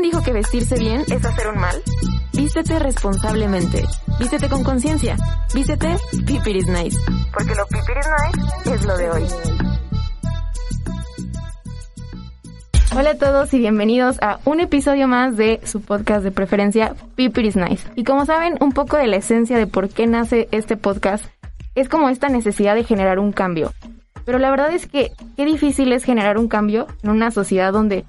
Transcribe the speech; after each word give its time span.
¿Quién 0.00 0.12
dijo 0.12 0.24
que 0.24 0.32
vestirse 0.32 0.78
bien 0.78 1.02
es 1.02 1.22
hacer 1.26 1.48
un 1.48 1.60
mal? 1.60 1.76
Vístete 2.32 2.78
responsablemente. 2.78 3.84
Vístete 4.18 4.48
con 4.48 4.64
conciencia. 4.64 5.14
Vístete 5.54 5.94
Pipiris 6.26 6.68
Nice. 6.68 6.96
Porque 7.30 7.54
lo 7.54 7.66
Pipiris 7.66 8.06
Nice 8.08 8.74
es 8.76 8.84
lo 8.86 8.96
de 8.96 9.10
hoy. 9.10 9.22
Hola 12.96 13.10
a 13.10 13.18
todos 13.18 13.52
y 13.52 13.58
bienvenidos 13.58 14.16
a 14.22 14.40
un 14.46 14.60
episodio 14.60 15.06
más 15.06 15.36
de 15.36 15.60
su 15.64 15.82
podcast 15.82 16.24
de 16.24 16.30
preferencia 16.30 16.94
Pipiris 17.14 17.56
Nice. 17.56 17.86
Y 17.94 18.04
como 18.04 18.24
saben, 18.24 18.54
un 18.60 18.72
poco 18.72 18.96
de 18.96 19.06
la 19.06 19.16
esencia 19.16 19.58
de 19.58 19.66
por 19.66 19.90
qué 19.90 20.06
nace 20.06 20.48
este 20.50 20.78
podcast 20.78 21.26
es 21.74 21.90
como 21.90 22.08
esta 22.08 22.30
necesidad 22.30 22.74
de 22.74 22.84
generar 22.84 23.18
un 23.18 23.32
cambio. 23.32 23.74
Pero 24.24 24.38
la 24.38 24.50
verdad 24.50 24.72
es 24.72 24.86
que 24.86 25.12
qué 25.36 25.44
difícil 25.44 25.92
es 25.92 26.04
generar 26.04 26.38
un 26.38 26.48
cambio 26.48 26.86
en 27.02 27.10
una 27.10 27.30
sociedad 27.30 27.70
donde 27.70 28.06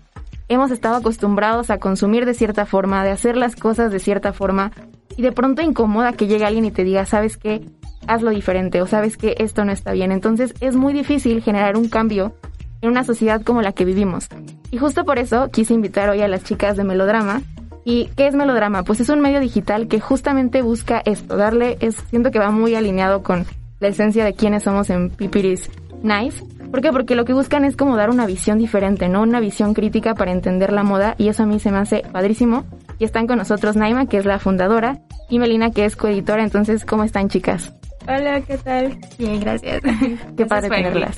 hemos 0.53 0.71
estado 0.71 0.95
acostumbrados 0.95 1.69
a 1.69 1.77
consumir 1.77 2.25
de 2.25 2.33
cierta 2.33 2.65
forma, 2.65 3.03
de 3.03 3.11
hacer 3.11 3.37
las 3.37 3.55
cosas 3.55 3.91
de 3.91 3.99
cierta 3.99 4.33
forma, 4.33 4.71
y 5.15 5.21
de 5.21 5.31
pronto 5.31 5.61
incomoda 5.61 6.13
que 6.13 6.27
llegue 6.27 6.45
alguien 6.45 6.65
y 6.65 6.71
te 6.71 6.83
diga, 6.83 7.05
¿sabes 7.05 7.37
qué? 7.37 7.61
Hazlo 8.07 8.31
diferente 8.31 8.81
o 8.81 8.87
sabes 8.87 9.17
que 9.17 9.35
esto 9.39 9.63
no 9.63 9.71
está 9.71 9.91
bien. 9.91 10.11
Entonces 10.11 10.53
es 10.59 10.75
muy 10.75 10.93
difícil 10.93 11.41
generar 11.41 11.77
un 11.77 11.87
cambio 11.87 12.33
en 12.81 12.89
una 12.89 13.03
sociedad 13.03 13.41
como 13.43 13.61
la 13.61 13.73
que 13.73 13.85
vivimos. 13.85 14.27
Y 14.71 14.77
justo 14.77 15.05
por 15.05 15.19
eso 15.19 15.49
quise 15.51 15.73
invitar 15.73 16.09
hoy 16.09 16.21
a 16.21 16.27
las 16.27 16.43
chicas 16.43 16.77
de 16.77 16.83
Melodrama. 16.83 17.41
¿Y 17.83 18.07
qué 18.15 18.27
es 18.27 18.35
Melodrama? 18.35 18.83
Pues 18.83 18.99
es 18.99 19.09
un 19.09 19.21
medio 19.21 19.39
digital 19.39 19.87
que 19.87 19.99
justamente 19.99 20.61
busca 20.61 21.01
esto, 21.05 21.35
darle, 21.35 21.77
es, 21.79 21.95
siento 22.09 22.31
que 22.31 22.39
va 22.39 22.51
muy 22.51 22.75
alineado 22.75 23.23
con 23.23 23.45
la 23.79 23.87
esencia 23.87 24.23
de 24.25 24.33
quiénes 24.33 24.63
somos 24.63 24.89
en 24.89 25.09
Pipiris 25.09 25.69
Nice 26.03 26.43
¿Por 26.71 26.81
qué? 26.81 26.93
Porque 26.93 27.15
lo 27.15 27.25
que 27.25 27.33
buscan 27.33 27.65
es 27.65 27.75
como 27.75 27.97
dar 27.97 28.09
una 28.09 28.25
visión 28.25 28.57
diferente, 28.57 29.09
¿no? 29.09 29.21
Una 29.23 29.41
visión 29.41 29.73
crítica 29.73 30.15
para 30.15 30.31
entender 30.31 30.71
la 30.71 30.83
moda 30.83 31.15
y 31.17 31.27
eso 31.27 31.43
a 31.43 31.45
mí 31.45 31.59
se 31.59 31.69
me 31.69 31.77
hace 31.77 32.03
padrísimo. 32.11 32.63
Y 32.97 33.03
están 33.03 33.27
con 33.27 33.37
nosotros 33.37 33.75
Naima, 33.75 34.05
que 34.05 34.17
es 34.17 34.25
la 34.25 34.39
fundadora, 34.39 34.99
y 35.29 35.39
Melina, 35.39 35.71
que 35.71 35.83
es 35.83 35.97
coeditora. 35.97 36.43
Entonces, 36.43 36.85
¿cómo 36.85 37.03
están, 37.03 37.27
chicas? 37.27 37.73
Hola, 38.07 38.41
¿qué 38.41 38.57
tal? 38.57 38.97
Bien, 39.17 39.39
gracias. 39.39 39.81
Qué 40.37 40.45
padre 40.45 40.69
tenerlas. 40.69 41.17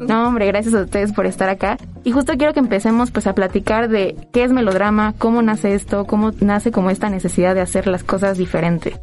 No, 0.00 0.26
hombre, 0.26 0.46
gracias 0.46 0.74
a 0.74 0.82
ustedes 0.82 1.12
por 1.12 1.26
estar 1.26 1.48
acá. 1.48 1.76
Y 2.02 2.12
justo 2.12 2.32
quiero 2.36 2.54
que 2.54 2.60
empecemos 2.60 3.10
pues 3.10 3.26
a 3.26 3.34
platicar 3.34 3.88
de 3.88 4.16
qué 4.32 4.42
es 4.42 4.52
melodrama, 4.52 5.14
cómo 5.18 5.42
nace 5.42 5.74
esto, 5.74 6.06
cómo 6.06 6.32
nace 6.40 6.72
como 6.72 6.90
esta 6.90 7.10
necesidad 7.10 7.54
de 7.54 7.60
hacer 7.60 7.86
las 7.86 8.04
cosas 8.04 8.38
diferente. 8.38 8.94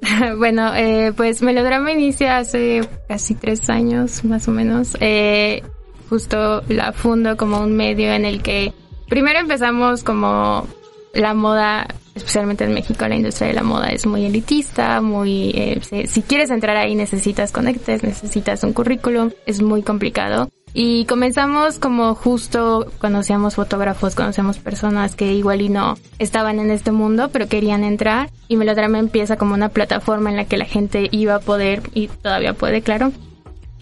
bueno, 0.38 0.74
eh, 0.74 1.12
pues 1.16 1.42
Melodrama 1.42 1.92
inicia 1.92 2.38
hace 2.38 2.80
casi 3.08 3.34
tres 3.34 3.68
años, 3.70 4.24
más 4.24 4.48
o 4.48 4.52
menos. 4.52 4.96
Eh, 5.00 5.62
justo 6.08 6.62
la 6.68 6.92
fundo 6.92 7.36
como 7.36 7.60
un 7.60 7.76
medio 7.76 8.12
en 8.12 8.24
el 8.24 8.42
que 8.42 8.72
primero 9.08 9.38
empezamos 9.38 10.02
como 10.02 10.66
la 11.14 11.34
moda, 11.34 11.86
especialmente 12.14 12.64
en 12.64 12.74
México, 12.74 13.06
la 13.08 13.16
industria 13.16 13.48
de 13.48 13.54
la 13.54 13.62
moda 13.62 13.88
es 13.88 14.06
muy 14.06 14.24
elitista, 14.26 15.00
muy... 15.00 15.50
Eh, 15.54 16.06
si 16.06 16.22
quieres 16.22 16.50
entrar 16.50 16.76
ahí 16.76 16.94
necesitas 16.94 17.52
conectes, 17.52 18.02
necesitas 18.02 18.62
un 18.64 18.72
currículum, 18.72 19.30
es 19.46 19.62
muy 19.62 19.82
complicado. 19.82 20.50
Y 20.78 21.06
comenzamos 21.06 21.78
como 21.78 22.14
justo 22.14 22.92
conocíamos 22.98 23.54
fotógrafos, 23.54 24.14
conocíamos 24.14 24.58
personas 24.58 25.16
que 25.16 25.32
igual 25.32 25.62
y 25.62 25.70
no 25.70 25.96
estaban 26.18 26.58
en 26.58 26.70
este 26.70 26.92
mundo, 26.92 27.30
pero 27.32 27.48
querían 27.48 27.82
entrar. 27.82 28.28
Y 28.46 28.56
Melodrama 28.56 28.98
empieza 28.98 29.38
como 29.38 29.54
una 29.54 29.70
plataforma 29.70 30.28
en 30.28 30.36
la 30.36 30.44
que 30.44 30.58
la 30.58 30.66
gente 30.66 31.08
iba 31.12 31.36
a 31.36 31.40
poder, 31.40 31.80
y 31.94 32.08
todavía 32.08 32.52
puede, 32.52 32.82
claro, 32.82 33.10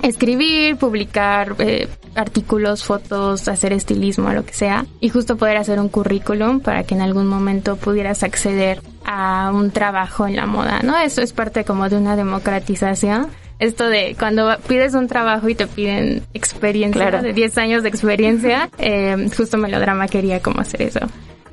escribir, 0.03 0.77
publicar 0.77 1.57
eh, 1.59 1.89
artículos, 2.15 2.85
fotos, 2.85 3.49
hacer 3.49 3.73
estilismo, 3.73 4.33
lo 4.33 4.47
que 4.47 4.55
sea, 4.55 4.87
y 5.01 5.09
justo 5.09 5.37
poder 5.37 5.57
hacer 5.57 5.81
un 5.81 5.89
currículum 5.89 6.61
para 6.61 6.85
que 6.85 6.95
en 6.95 7.01
algún 7.01 7.27
momento 7.27 7.75
pudieras 7.75 8.23
acceder 8.23 8.81
a 9.05 9.51
un 9.53 9.73
trabajo 9.73 10.29
en 10.29 10.37
la 10.37 10.47
moda, 10.47 10.79
¿no? 10.85 10.97
Eso 10.97 11.23
es 11.23 11.33
parte 11.33 11.65
como 11.65 11.89
de 11.89 11.97
una 11.97 12.15
democratización 12.15 13.31
esto 13.65 13.89
de 13.89 14.17
cuando 14.19 14.57
pides 14.69 14.95
un 14.95 15.09
trabajo 15.09 15.49
y 15.49 15.55
te 15.55 15.67
piden 15.67 16.23
experiencia, 16.35 17.11
de 17.23 17.33
10 17.33 17.59
años 17.59 17.83
de 17.83 17.89
experiencia, 17.89 18.71
eh, 18.79 19.29
justo 19.37 19.57
Melodrama 19.57 20.09
quería 20.09 20.41
como 20.41 20.61
hacer 20.61 20.83
eso. 20.83 21.01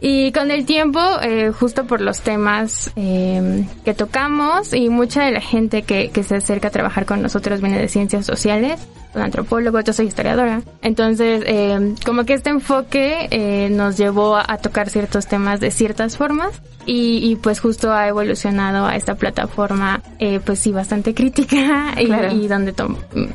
Y 0.04 0.32
con 0.32 0.50
el 0.50 0.66
tiempo, 0.66 1.00
eh, 1.22 1.52
justo 1.52 1.86
por 1.86 2.02
los 2.02 2.22
temas 2.22 2.92
eh, 2.96 3.66
que 3.86 3.94
tocamos 3.94 4.74
y 4.74 4.90
mucha 4.90 5.24
de 5.24 5.32
la 5.32 5.42
gente 5.42 5.84
que, 5.84 6.10
que 6.10 6.24
se 6.24 6.36
acerca 6.36 6.70
a 6.70 6.72
trabajar 6.72 7.06
con 7.06 7.22
nosotros 7.22 7.62
viene 7.62 7.80
de 7.80 7.88
ciencias 7.88 8.26
sociales, 8.26 8.80
un 9.14 9.22
antropólogo, 9.22 9.80
yo 9.82 9.94
soy 9.94 10.08
historiadora. 10.08 10.62
Entonces, 10.82 11.44
eh, 11.46 11.96
como 12.06 12.24
que 12.26 12.34
este 12.34 12.50
enfoque 12.50 13.28
eh, 13.30 13.70
nos 13.70 13.98
llevó 13.98 14.38
a, 14.38 14.58
tocar 14.58 14.90
ciertos 14.90 15.28
temas 15.28 15.60
de 15.60 15.72
ciertas 15.72 16.18
formas 16.18 16.62
y, 16.86 17.18
y, 17.30 17.36
pues 17.36 17.60
justo 17.60 17.92
ha 17.92 18.08
evolucionado 18.08 18.86
a 18.86 18.96
esta 18.96 19.16
plataforma, 19.16 20.02
eh, 20.20 20.40
pues 20.44 20.60
sí, 20.60 20.72
bastante 20.72 21.14
crítica 21.14 21.94
y, 22.00 22.12
y 22.36 22.48
donde, 22.48 22.74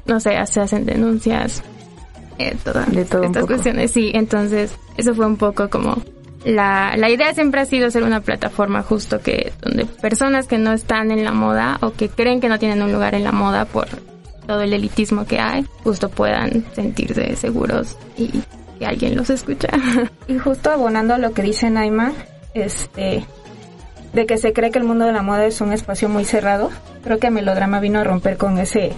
no 0.06 0.20
sé, 0.20 0.30
se 0.46 0.60
hacen 0.60 0.86
denuncias. 0.86 1.62
Eh, 2.38 2.54
todas 2.62 2.92
de 2.92 3.00
estas 3.00 3.46
cuestiones, 3.46 3.90
sí, 3.90 4.10
entonces 4.12 4.74
eso 4.98 5.14
fue 5.14 5.26
un 5.26 5.36
poco 5.36 5.70
como 5.70 5.96
la, 6.46 6.94
la 6.96 7.10
idea 7.10 7.34
siempre 7.34 7.60
ha 7.60 7.64
sido 7.64 7.90
ser 7.90 8.04
una 8.04 8.20
plataforma 8.20 8.82
justo 8.82 9.20
que 9.20 9.52
donde 9.62 9.84
personas 9.84 10.46
que 10.46 10.58
no 10.58 10.72
están 10.72 11.10
en 11.10 11.24
la 11.24 11.32
moda 11.32 11.78
o 11.82 11.92
que 11.92 12.08
creen 12.08 12.40
que 12.40 12.48
no 12.48 12.60
tienen 12.60 12.82
un 12.82 12.92
lugar 12.92 13.16
en 13.16 13.24
la 13.24 13.32
moda 13.32 13.64
por 13.64 13.88
todo 14.46 14.60
el 14.62 14.72
elitismo 14.72 15.26
que 15.26 15.40
hay, 15.40 15.66
justo 15.82 16.08
puedan 16.08 16.64
sentirse 16.72 17.34
seguros 17.34 17.96
y 18.16 18.30
que 18.78 18.86
alguien 18.86 19.16
los 19.16 19.28
escucha. 19.28 19.68
Y 20.28 20.38
justo 20.38 20.70
abonando 20.70 21.14
a 21.14 21.18
lo 21.18 21.32
que 21.32 21.42
dice 21.42 21.68
Naima, 21.68 22.12
este, 22.54 23.24
de 24.12 24.26
que 24.26 24.36
se 24.36 24.52
cree 24.52 24.70
que 24.70 24.78
el 24.78 24.84
mundo 24.84 25.04
de 25.04 25.12
la 25.12 25.22
moda 25.22 25.46
es 25.46 25.60
un 25.60 25.72
espacio 25.72 26.08
muy 26.08 26.24
cerrado, 26.24 26.70
creo 27.02 27.18
que 27.18 27.28
Melodrama 27.30 27.80
vino 27.80 27.98
a 27.98 28.04
romper 28.04 28.36
con 28.36 28.58
ese, 28.58 28.92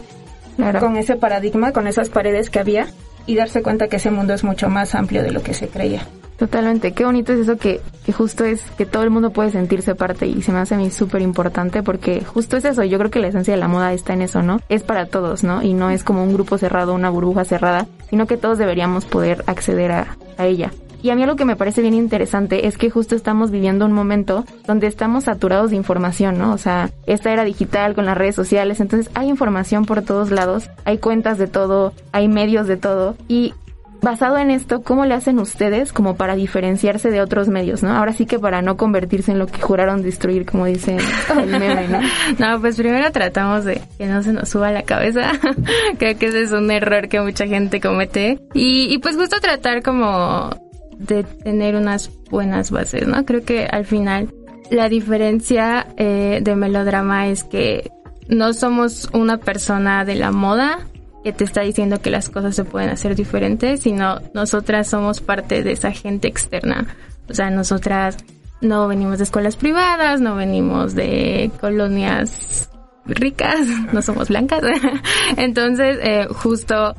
con 0.81 0.99
ese 0.99 1.17
paradigma, 1.17 1.73
con 1.73 1.87
esas 1.87 2.11
paredes 2.11 2.51
que 2.51 2.59
había 2.59 2.89
y 3.25 3.37
darse 3.37 3.63
cuenta 3.63 3.89
que 3.89 3.97
ese 3.97 4.11
mundo 4.11 4.35
es 4.35 4.45
mucho 4.45 4.69
más 4.69 4.95
amplio 4.95 5.23
de 5.23 5.31
lo 5.31 5.43
que 5.43 5.55
se 5.55 5.69
creía. 5.69 6.07
Totalmente, 6.39 6.93
qué 6.93 7.05
bonito 7.05 7.33
es 7.33 7.41
eso 7.41 7.57
que, 7.57 7.81
que 8.07 8.13
justo 8.13 8.45
es 8.45 8.63
que 8.77 8.87
todo 8.87 9.03
el 9.03 9.11
mundo 9.11 9.31
puede 9.31 9.51
sentirse 9.51 9.97
parte 9.97 10.27
y 10.29 10.41
se 10.43 10.53
me 10.53 10.59
hace 10.59 10.77
a 10.77 10.79
mí 10.79 10.89
súper 10.91 11.21
importante 11.21 11.83
porque 11.83 12.25
justo 12.25 12.57
es 12.57 12.65
eso, 12.65 12.85
yo 12.85 12.97
creo 12.99 13.11
que 13.11 13.19
la 13.19 13.27
esencia 13.27 13.55
de 13.55 13.61
la 13.61 13.67
moda 13.67 13.93
está 13.93 14.13
en 14.13 14.23
eso, 14.23 14.41
¿no? 14.41 14.61
Es 14.69 14.85
para 14.85 15.07
todos, 15.07 15.43
¿no? 15.43 15.63
Y 15.63 15.75
no 15.75 15.91
es 15.91 16.05
como 16.05 16.23
un 16.23 16.33
grupo 16.33 16.57
cerrado, 16.57 16.95
una 16.95 17.11
burbuja 17.11 17.45
cerrada, 17.45 17.89
sino 18.09 18.29
que 18.29 18.37
todos 18.37 18.57
deberíamos 18.57 19.05
poder 19.05 19.43
acceder 19.49 19.91
a, 19.91 20.17
a 20.37 20.47
ella. 20.47 20.71
Y 21.03 21.11
a 21.11 21.17
mí 21.17 21.23
algo 21.25 21.37
que 21.37 21.45
me 21.45 21.57
parece 21.57 21.83
bien 21.83 21.95
interesante 21.95 22.67
es 22.67 22.79
que 22.79 22.91
justo 22.91 23.17
estamos 23.17 23.51
viviendo 23.51 23.85
un 23.85 23.93
momento 23.93 24.45
donde 24.67 24.87
estamos 24.87 25.25
saturados 25.25 25.71
de 25.71 25.77
información, 25.77 26.39
¿no? 26.39 26.53
O 26.53 26.59
sea, 26.59 26.91
esta 27.07 27.33
era 27.33 27.45
digital 27.45 27.95
con 27.95 28.07
las 28.07 28.17
redes 28.17 28.37
sociales, 28.37 28.81
entonces 28.81 29.11
hay 29.15 29.29
información 29.29 29.87
por 29.87 30.03
todos 30.03 30.31
lados, 30.31 30.71
hay 30.85 30.99
cuentas 30.99 31.39
de 31.39 31.49
todo, 31.49 31.93
hay 32.13 32.29
medios 32.29 32.69
de 32.69 32.77
todo 32.77 33.17
y 33.29 33.55
basado 34.03 34.39
en 34.39 34.51
esto, 34.51 34.83
¿cómo 34.83 35.05
le 35.05 35.15
hacen 35.15 35.39
ustedes 35.39 35.93
como 35.93 36.17
para 36.17 36.35
diferenciarse 36.35 37.11
de 37.11 37.21
otros 37.21 37.49
medios, 37.49 37.83
no? 37.83 37.91
Ahora 37.91 38.13
sí 38.13 38.27
que 38.27 38.39
para 38.39 38.63
no 38.63 38.77
convertirse 38.77 39.33
en 39.33 39.39
lo 39.39 39.47
que 39.47 39.61
juraron 39.61 40.03
destruir, 40.03 40.47
como 40.47 40.67
dice 40.67 40.97
el 41.41 41.47
meme, 41.59 41.89
¿no? 41.89 42.01
no, 42.39 42.61
pues 42.61 42.77
primero 42.77 43.11
tratamos 43.13 43.65
de 43.65 43.81
que 43.99 44.07
no 44.07 44.23
se 44.23 44.33
nos 44.33 44.49
suba 44.49 44.71
la 44.71 44.83
cabeza. 44.83 45.33
Creo 45.99 46.19
que 46.19 46.27
ese 46.27 46.43
es 46.43 46.53
un 46.53 46.71
error 46.71 47.09
que 47.09 47.21
mucha 47.21 47.47
gente 47.47 47.81
comete. 47.81 48.39
Y, 48.55 48.93
y 48.93 48.99
pues 48.99 49.17
justo 49.17 49.41
tratar 49.41 49.83
como 49.83 50.51
de 50.99 51.25
tener 51.25 51.77
unas 51.77 52.11
buenas 52.31 52.71
bases, 52.71 53.07
¿no? 53.07 53.25
Creo 53.25 53.45
que 53.45 53.67
al 53.67 53.85
final 53.85 54.33
la 54.71 54.89
diferencia 54.89 55.87
eh, 55.97 56.41
de 56.43 56.57
melodrama 56.57 57.29
es 57.29 57.45
que 57.45 57.91
no 58.29 58.53
somos 58.53 59.09
una 59.13 59.39
persona 59.39 60.05
de 60.05 60.15
la 60.17 60.33
moda, 60.33 60.81
que 61.29 61.35
te 61.35 61.45
está 61.45 61.61
diciendo 61.61 62.01
que 62.01 62.11
las 62.11 62.31
cosas 62.31 62.57
se 62.57 62.65
pueden 62.65 62.89
hacer 62.89 63.15
diferentes, 63.15 63.81
sino 63.81 64.19
nosotras 64.33 64.89
somos 64.89 65.21
parte 65.21 65.63
de 65.63 65.73
esa 65.73 65.93
gente 65.93 66.27
externa. 66.27 66.87
O 67.29 67.35
sea, 67.35 67.51
nosotras 67.51 68.17
no 68.63 68.89
venimos 68.89 69.19
de 69.19 69.25
escuelas 69.25 69.57
privadas, 69.57 70.23
no 70.23 70.37
venimos 70.37 70.95
de 70.95 71.51
colonias 71.61 72.71
ricas, 73.05 73.61
no 73.93 74.01
somos 74.01 74.29
blancas. 74.29 74.63
Entonces, 75.37 75.99
eh, 76.03 76.29
justo, 76.31 76.95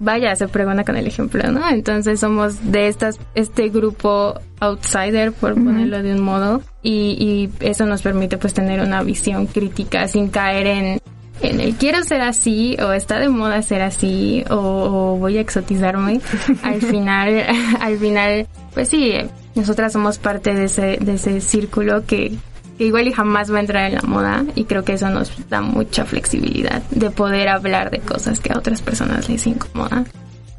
vaya, 0.00 0.34
se 0.34 0.48
pregona 0.48 0.82
con 0.82 0.96
el 0.96 1.06
ejemplo, 1.06 1.48
¿no? 1.52 1.68
Entonces 1.68 2.18
somos 2.18 2.72
de 2.72 2.88
estas, 2.88 3.20
este 3.36 3.68
grupo 3.68 4.40
outsider, 4.58 5.32
por 5.32 5.54
ponerlo 5.54 6.02
de 6.02 6.14
un 6.14 6.20
modo, 6.20 6.62
y, 6.82 7.50
y 7.60 7.64
eso 7.64 7.86
nos 7.86 8.02
permite 8.02 8.38
pues 8.38 8.54
tener 8.54 8.80
una 8.80 9.04
visión 9.04 9.46
crítica 9.46 10.08
sin 10.08 10.30
caer 10.30 10.66
en 10.66 11.00
en 11.40 11.60
el 11.60 11.74
quiero 11.76 12.02
ser 12.04 12.20
así 12.20 12.76
o 12.82 12.92
está 12.92 13.18
de 13.18 13.28
moda 13.28 13.62
ser 13.62 13.82
así 13.82 14.44
o, 14.50 15.16
voy 15.18 15.38
a 15.38 15.40
exotizarme, 15.40 16.20
al 16.62 16.80
final, 16.80 17.44
al 17.80 17.98
final, 17.98 18.46
pues 18.74 18.88
sí, 18.88 19.14
nosotras 19.54 19.92
somos 19.92 20.18
parte 20.18 20.54
de 20.54 20.64
ese, 20.64 20.98
de 21.00 21.14
ese 21.14 21.40
círculo 21.40 22.04
que, 22.06 22.32
igual 22.78 23.08
y 23.08 23.12
jamás 23.12 23.52
va 23.52 23.58
a 23.58 23.60
entrar 23.60 23.86
en 23.86 23.96
la 23.96 24.02
moda 24.02 24.44
y 24.54 24.64
creo 24.64 24.84
que 24.84 24.94
eso 24.94 25.08
nos 25.10 25.48
da 25.48 25.60
mucha 25.60 26.04
flexibilidad 26.04 26.82
de 26.90 27.10
poder 27.10 27.48
hablar 27.48 27.90
de 27.90 27.98
cosas 28.00 28.40
que 28.40 28.52
a 28.52 28.58
otras 28.58 28.82
personas 28.82 29.28
les 29.28 29.46
incomodan. 29.46 30.06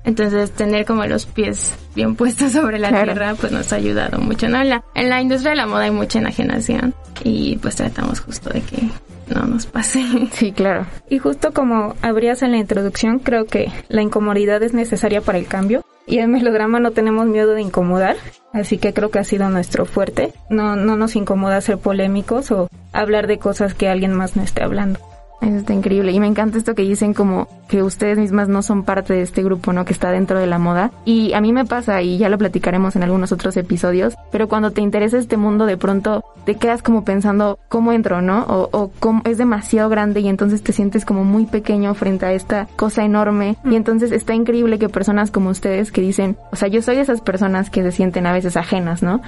Entonces, 0.06 0.52
tener 0.52 0.86
como 0.86 1.06
los 1.06 1.26
pies 1.26 1.76
bien 1.94 2.16
puestos 2.16 2.54
sobre 2.54 2.80
la 2.80 2.90
tierra, 2.90 3.36
pues 3.36 3.52
nos 3.52 3.72
ha 3.74 3.76
ayudado 3.76 4.18
mucho, 4.20 4.48
¿no? 4.48 4.62
En 4.62 4.70
la, 4.70 4.84
en 4.96 5.10
la 5.10 5.22
industria 5.22 5.52
de 5.52 5.58
la 5.58 5.68
moda 5.68 5.84
hay 5.84 5.92
mucha 5.92 6.20
enajenación 6.20 6.96
y 7.24 7.58
pues 7.58 7.76
tratamos 7.76 8.22
justo 8.22 8.50
de 8.50 8.62
que 8.62 8.90
no 9.30 9.46
nos 9.46 9.66
pase. 9.66 10.04
Sí, 10.34 10.52
claro. 10.52 10.86
Y 11.10 11.20
justo 11.20 11.54
como 11.54 11.96
habrías 12.02 12.42
en 12.42 12.52
la 12.52 12.58
introducción, 12.58 13.20
creo 13.20 13.46
que 13.46 13.72
la 13.88 14.02
incomodidad 14.02 14.62
es 14.64 14.74
necesaria 14.74 15.22
para 15.22 15.38
el 15.38 15.48
cambio. 15.48 15.84
Y 16.06 16.20
en 16.20 16.32
Melodrama 16.32 16.80
no 16.80 16.92
tenemos 16.92 17.28
miedo 17.28 17.54
de 17.54 17.62
incomodar, 17.62 18.16
así 18.52 18.80
que 18.80 18.94
creo 18.94 19.12
que 19.12 19.20
ha 19.20 19.24
sido 19.24 19.50
nuestro 19.50 19.86
fuerte. 19.86 20.34
No, 20.50 20.76
no 20.76 20.96
nos 20.96 21.16
incomoda 21.16 21.62
ser 21.62 21.78
polémicos 21.78 22.50
o 22.52 22.68
hablar 22.94 23.28
de 23.28 23.38
cosas 23.38 23.76
que 23.76 23.90
alguien 23.90 24.14
más 24.14 24.36
no 24.36 24.42
esté 24.42 24.64
hablando. 24.64 25.00
Eso 25.42 25.58
está 25.58 25.74
increíble. 25.74 26.12
Y 26.12 26.20
me 26.20 26.28
encanta 26.28 26.58
esto 26.58 26.76
que 26.76 26.82
dicen 26.82 27.14
como 27.14 27.48
que 27.70 27.84
ustedes 27.84 28.18
mismas 28.18 28.50
no 28.50 28.62
son 28.62 28.84
parte 28.84 29.14
de 29.14 29.22
este 29.22 29.44
grupo, 29.44 29.72
¿no? 29.74 29.86
Que 29.86 29.94
está 29.94 30.12
dentro 30.12 30.40
de 30.40 30.48
la 30.48 30.60
moda. 30.60 30.92
Y 31.06 31.34
a 31.34 31.42
mí 31.42 31.54
me 31.54 31.66
pasa, 31.66 32.02
y 32.02 32.18
ya 32.18 32.30
lo 32.30 32.38
platicaremos 32.38 32.96
en 32.96 33.04
algunos 33.04 33.32
otros 33.32 33.56
episodios, 33.58 34.16
pero 34.32 34.50
cuando 34.50 34.72
te 34.72 34.82
interesa 34.82 35.18
este 35.18 35.38
mundo, 35.38 35.66
de 35.66 35.78
pronto 35.78 36.24
te 36.46 36.56
quedas 36.56 36.82
como 36.82 37.06
pensando, 37.06 37.60
¿cómo 37.70 37.94
entro, 37.94 38.22
no? 38.22 38.42
O, 38.44 38.70
o 38.72 38.92
cómo 39.00 39.22
es 39.26 39.38
demasiado 39.38 39.90
grande 39.90 40.20
y 40.22 40.28
entonces 40.28 40.64
te 40.64 40.74
sientes 40.74 41.06
como 41.06 41.24
muy 41.24 41.46
pequeño 41.46 41.94
frente 41.94 42.26
a 42.26 42.34
esta 42.34 42.68
cosa 42.76 43.04
enorme. 43.04 43.56
Y 43.64 43.76
entonces 43.76 44.12
está 44.12 44.34
increíble 44.34 44.80
que 44.80 44.90
personas 44.90 45.32
como 45.32 45.50
ustedes 45.50 45.92
que 45.92 46.02
dicen, 46.02 46.38
o 46.52 46.56
sea, 46.56 46.68
yo 46.68 46.82
soy 46.82 46.96
de 46.96 47.04
esas 47.04 47.22
personas 47.22 47.70
que 47.70 47.84
se 47.84 47.92
sienten 47.92 48.26
a 48.26 48.34
veces 48.34 48.58
ajenas, 48.58 49.04
¿no? 49.04 49.22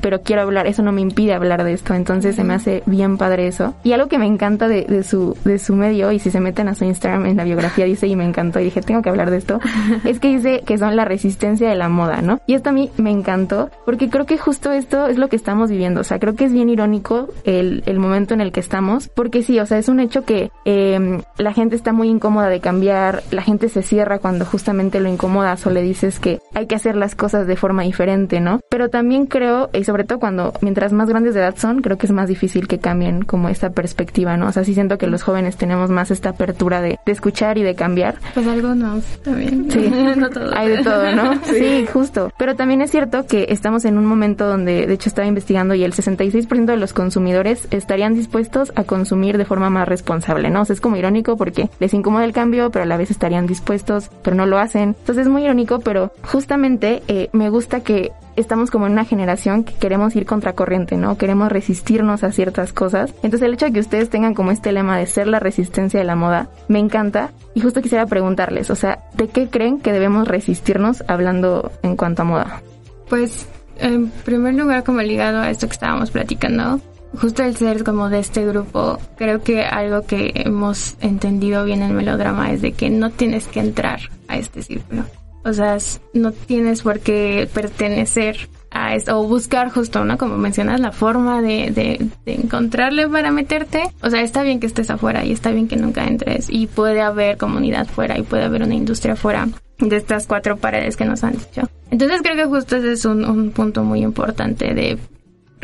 Pero 0.00 0.22
quiero 0.22 0.42
hablar, 0.42 0.66
eso 0.66 0.82
no 0.82 0.92
me 0.92 1.00
impide 1.00 1.34
hablar 1.34 1.64
de 1.64 1.72
esto. 1.72 1.94
Entonces 1.94 2.36
se 2.36 2.44
me 2.44 2.54
hace 2.54 2.82
bien 2.86 3.16
padre 3.18 3.46
eso. 3.46 3.74
Y 3.84 3.92
algo 3.92 4.08
que 4.08 4.18
me 4.18 4.26
encanta 4.26 4.68
de, 4.68 4.82
de 4.82 5.04
su, 5.04 5.36
de 5.44 5.53
su 5.58 5.74
medio, 5.74 6.12
y 6.12 6.18
si 6.18 6.30
se 6.30 6.40
meten 6.40 6.68
a 6.68 6.74
su 6.74 6.84
Instagram 6.84 7.26
en 7.26 7.36
la 7.36 7.44
biografía 7.44 7.84
dice, 7.84 8.06
y 8.06 8.16
me 8.16 8.24
encantó, 8.24 8.60
y 8.60 8.64
dije, 8.64 8.80
tengo 8.80 9.02
que 9.02 9.08
hablar 9.08 9.30
de 9.30 9.38
esto, 9.38 9.60
es 10.04 10.20
que 10.20 10.28
dice 10.28 10.62
que 10.64 10.78
son 10.78 10.96
la 10.96 11.04
resistencia 11.04 11.68
de 11.68 11.74
la 11.74 11.88
moda, 11.88 12.22
¿no? 12.22 12.40
Y 12.46 12.54
esto 12.54 12.70
a 12.70 12.72
mí 12.72 12.90
me 12.96 13.10
encantó, 13.10 13.70
porque 13.84 14.08
creo 14.08 14.26
que 14.26 14.38
justo 14.38 14.72
esto 14.72 15.06
es 15.06 15.18
lo 15.18 15.28
que 15.28 15.36
estamos 15.36 15.70
viviendo, 15.70 16.00
o 16.00 16.04
sea, 16.04 16.18
creo 16.18 16.34
que 16.34 16.44
es 16.44 16.52
bien 16.52 16.68
irónico 16.68 17.28
el, 17.44 17.82
el 17.86 17.98
momento 17.98 18.34
en 18.34 18.40
el 18.40 18.52
que 18.52 18.60
estamos, 18.60 19.08
porque 19.08 19.42
sí, 19.42 19.58
o 19.60 19.66
sea, 19.66 19.78
es 19.78 19.88
un 19.88 20.00
hecho 20.00 20.24
que 20.24 20.50
eh, 20.64 21.20
la 21.38 21.52
gente 21.52 21.76
está 21.76 21.92
muy 21.92 22.08
incómoda 22.08 22.48
de 22.48 22.60
cambiar, 22.60 23.22
la 23.30 23.42
gente 23.42 23.68
se 23.68 23.82
cierra 23.82 24.18
cuando 24.18 24.44
justamente 24.44 25.00
lo 25.00 25.08
incomodas 25.08 25.66
o 25.66 25.70
le 25.70 25.82
dices 25.82 26.18
que 26.18 26.40
hay 26.54 26.66
que 26.66 26.74
hacer 26.74 26.96
las 26.96 27.14
cosas 27.14 27.46
de 27.46 27.56
forma 27.56 27.82
diferente, 27.82 28.40
¿no? 28.40 28.60
Pero 28.70 28.88
también 28.88 29.26
creo, 29.26 29.70
y 29.72 29.84
sobre 29.84 30.04
todo 30.04 30.18
cuando 30.18 30.52
mientras 30.60 30.92
más 30.92 31.08
grandes 31.08 31.34
de 31.34 31.40
edad 31.40 31.56
son, 31.56 31.82
creo 31.82 31.98
que 31.98 32.06
es 32.06 32.12
más 32.12 32.28
difícil 32.28 32.68
que 32.68 32.78
cambien 32.78 33.22
como 33.22 33.48
esta 33.48 33.70
perspectiva, 33.70 34.36
¿no? 34.36 34.48
O 34.48 34.52
sea, 34.52 34.64
sí 34.64 34.74
siento 34.74 34.98
que 34.98 35.06
los 35.06 35.22
jóvenes 35.22 35.43
tenemos 35.56 35.90
más 35.90 36.10
esta 36.10 36.30
apertura 36.30 36.80
de, 36.80 36.98
de 37.04 37.12
escuchar 37.12 37.58
y 37.58 37.62
de 37.62 37.74
cambiar. 37.74 38.16
Pues 38.34 38.46
algo 38.46 38.74
no, 38.74 39.00
también. 39.22 39.70
Sí, 39.70 39.90
no 40.16 40.30
todo. 40.30 40.54
Hay 40.54 40.68
de 40.68 40.82
todo, 40.82 41.12
¿no? 41.12 41.34
Sí. 41.44 41.86
justo. 41.92 42.32
Pero 42.38 42.56
también 42.56 42.80
es 42.82 42.90
cierto 42.90 43.26
que 43.26 43.46
estamos 43.50 43.84
en 43.84 43.98
un 43.98 44.06
momento 44.06 44.46
donde, 44.46 44.86
de 44.86 44.94
hecho, 44.94 45.08
estaba 45.08 45.28
investigando 45.28 45.74
y 45.74 45.84
el 45.84 45.92
66% 45.92 46.64
de 46.64 46.76
los 46.76 46.92
consumidores 46.92 47.68
estarían 47.70 48.14
dispuestos 48.14 48.72
a 48.76 48.84
consumir 48.84 49.38
de 49.38 49.44
forma 49.44 49.70
más 49.70 49.88
responsable, 49.88 50.50
¿no? 50.50 50.62
O 50.62 50.64
sea, 50.64 50.74
es 50.74 50.80
como 50.80 50.96
irónico 50.96 51.36
porque 51.36 51.68
les 51.80 51.94
incomoda 51.94 52.24
el 52.24 52.32
cambio, 52.32 52.70
pero 52.70 52.84
a 52.84 52.86
la 52.86 52.96
vez 52.96 53.10
estarían 53.10 53.46
dispuestos, 53.46 54.10
pero 54.22 54.36
no 54.36 54.46
lo 54.46 54.58
hacen. 54.58 54.96
Entonces 54.98 55.26
es 55.26 55.28
muy 55.28 55.44
irónico, 55.44 55.80
pero 55.80 56.12
justamente 56.22 57.02
eh, 57.08 57.28
me 57.32 57.50
gusta 57.50 57.80
que 57.80 58.12
estamos 58.36 58.70
como 58.70 58.86
en 58.86 58.92
una 58.92 59.04
generación 59.04 59.64
que 59.64 59.74
queremos 59.74 60.14
ir 60.16 60.26
contracorriente, 60.26 60.96
¿no? 60.96 61.16
Queremos 61.16 61.50
resistirnos 61.50 62.24
a 62.24 62.32
ciertas 62.32 62.72
cosas. 62.72 63.12
Entonces 63.22 63.42
el 63.42 63.54
hecho 63.54 63.66
de 63.66 63.72
que 63.72 63.80
ustedes 63.80 64.10
tengan 64.10 64.34
como 64.34 64.50
este 64.50 64.72
lema 64.72 64.98
de 64.98 65.06
ser 65.06 65.26
la 65.26 65.40
resistencia 65.40 65.98
de 66.00 66.06
la 66.06 66.16
moda, 66.16 66.48
me 66.68 66.78
encanta. 66.78 67.32
Y 67.54 67.60
justo 67.60 67.82
quisiera 67.82 68.06
preguntarles, 68.06 68.70
o 68.70 68.74
sea, 68.74 69.04
¿de 69.14 69.28
qué 69.28 69.48
creen 69.48 69.80
que 69.80 69.92
debemos 69.92 70.28
resistirnos 70.28 71.04
hablando 71.06 71.72
en 71.82 71.96
cuanto 71.96 72.22
a 72.22 72.24
moda? 72.24 72.62
Pues, 73.08 73.46
en 73.78 74.10
primer 74.10 74.54
lugar, 74.54 74.84
como 74.84 75.02
ligado 75.02 75.40
a 75.40 75.50
esto 75.50 75.66
que 75.66 75.74
estábamos 75.74 76.10
platicando, 76.10 76.80
justo 77.20 77.42
el 77.42 77.56
ser 77.56 77.84
como 77.84 78.08
de 78.08 78.18
este 78.18 78.44
grupo, 78.44 78.98
creo 79.16 79.42
que 79.42 79.62
algo 79.62 80.02
que 80.02 80.32
hemos 80.34 80.96
entendido 81.00 81.64
bien 81.64 81.82
en 81.82 81.94
melodrama 81.94 82.52
es 82.52 82.62
de 82.62 82.72
que 82.72 82.90
no 82.90 83.10
tienes 83.10 83.46
que 83.46 83.60
entrar 83.60 84.00
a 84.28 84.36
este 84.36 84.62
círculo. 84.62 85.04
O 85.44 85.52
sea, 85.52 85.76
no 86.12 86.32
tienes 86.32 86.82
por 86.82 87.00
qué 87.00 87.48
pertenecer 87.52 88.48
a 88.70 88.94
esto 88.94 89.18
o 89.18 89.26
buscar 89.28 89.70
justo, 89.70 90.04
¿no? 90.04 90.18
Como 90.18 90.36
mencionas, 90.36 90.80
la 90.80 90.90
forma 90.90 91.40
de, 91.40 91.70
de, 91.70 92.32
encontrarle 92.32 93.08
para 93.08 93.30
meterte. 93.30 93.84
O 94.02 94.10
sea, 94.10 94.20
está 94.22 94.42
bien 94.42 94.58
que 94.58 94.66
estés 94.66 94.90
afuera 94.90 95.24
y 95.24 95.32
está 95.32 95.50
bien 95.52 95.68
que 95.68 95.76
nunca 95.76 96.06
entres 96.06 96.48
y 96.50 96.66
puede 96.66 97.00
haber 97.00 97.36
comunidad 97.36 97.86
fuera 97.86 98.18
y 98.18 98.22
puede 98.22 98.44
haber 98.44 98.62
una 98.62 98.74
industria 98.74 99.16
fuera 99.16 99.48
de 99.78 99.96
estas 99.96 100.26
cuatro 100.26 100.56
paredes 100.56 100.96
que 100.96 101.04
nos 101.04 101.22
han 101.24 101.32
dicho. 101.32 101.68
Entonces 101.90 102.20
creo 102.22 102.36
que 102.36 102.46
justo 102.46 102.76
ese 102.76 102.92
es 102.92 103.04
un, 103.04 103.24
un 103.24 103.52
punto 103.52 103.84
muy 103.84 104.02
importante 104.02 104.74
de 104.74 104.98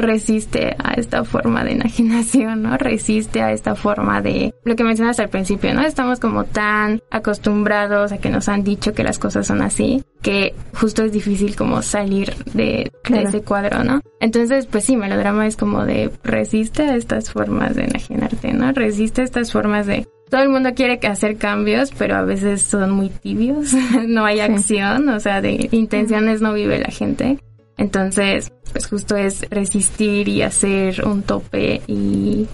resiste 0.00 0.74
a 0.78 0.94
esta 0.94 1.24
forma 1.24 1.64
de 1.64 1.72
enajenación, 1.72 2.62
¿no? 2.62 2.76
Resiste 2.76 3.42
a 3.42 3.52
esta 3.52 3.74
forma 3.74 4.20
de 4.20 4.54
lo 4.64 4.76
que 4.76 4.84
mencionas 4.84 5.20
al 5.20 5.28
principio, 5.28 5.74
¿no? 5.74 5.82
Estamos 5.82 6.20
como 6.20 6.44
tan 6.44 7.00
acostumbrados 7.10 8.12
a 8.12 8.18
que 8.18 8.30
nos 8.30 8.48
han 8.48 8.64
dicho 8.64 8.92
que 8.92 9.04
las 9.04 9.18
cosas 9.18 9.46
son 9.46 9.62
así, 9.62 10.04
que 10.22 10.54
justo 10.74 11.02
es 11.04 11.12
difícil 11.12 11.56
como 11.56 11.82
salir 11.82 12.34
de, 12.52 12.90
ese 13.08 13.42
cuadro, 13.42 13.84
¿no? 13.84 14.00
Entonces, 14.20 14.66
pues 14.66 14.84
sí, 14.84 14.96
melodrama 14.96 15.46
es 15.46 15.56
como 15.56 15.84
de 15.84 16.10
resiste 16.22 16.82
a 16.82 16.96
estas 16.96 17.30
formas 17.30 17.74
de 17.74 17.84
enajenarte, 17.84 18.52
¿no? 18.52 18.72
Resiste 18.72 19.22
a 19.22 19.24
estas 19.24 19.52
formas 19.52 19.86
de 19.86 20.06
todo 20.30 20.42
el 20.42 20.48
mundo 20.48 20.74
quiere 20.74 20.98
hacer 21.08 21.36
cambios, 21.36 21.90
pero 21.98 22.14
a 22.14 22.22
veces 22.22 22.62
son 22.62 22.92
muy 22.92 23.08
tibios, 23.08 23.74
no 24.06 24.24
hay 24.24 24.40
acción, 24.40 25.08
o 25.08 25.20
sea, 25.20 25.42
de 25.42 25.68
intenciones 25.72 26.40
no 26.40 26.54
vive 26.54 26.78
la 26.78 26.90
gente. 26.90 27.38
Entonces, 27.80 28.52
pues 28.72 28.86
justo 28.86 29.16
es 29.16 29.48
resistir 29.48 30.28
y 30.28 30.42
hacer 30.42 31.02
un 31.06 31.22
tope 31.22 31.80
y 31.86 32.46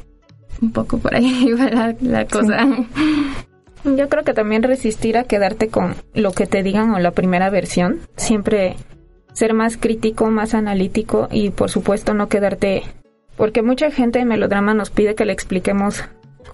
un 0.62 0.72
poco 0.72 0.98
por 0.98 1.16
ahí 1.16 1.52
va 1.58 1.94
la, 2.00 2.26
cosa. 2.26 2.64
Yo 3.84 4.08
creo 4.08 4.22
que 4.22 4.34
también 4.34 4.62
resistir 4.62 5.18
a 5.18 5.24
quedarte 5.24 5.66
con 5.66 5.96
lo 6.14 6.30
que 6.30 6.46
te 6.46 6.62
digan 6.62 6.92
o 6.94 7.00
la 7.00 7.10
primera 7.10 7.50
versión. 7.50 8.02
Siempre 8.14 8.76
ser 9.32 9.52
más 9.52 9.76
crítico, 9.76 10.30
más 10.30 10.54
analítico 10.54 11.26
y 11.30 11.50
por 11.50 11.70
supuesto 11.70 12.14
no 12.14 12.28
quedarte... 12.28 12.84
Porque 13.36 13.62
mucha 13.62 13.90
gente 13.90 14.20
en 14.20 14.28
melodrama 14.28 14.74
nos 14.74 14.90
pide 14.90 15.16
que 15.16 15.26
le 15.26 15.32
expliquemos 15.32 16.04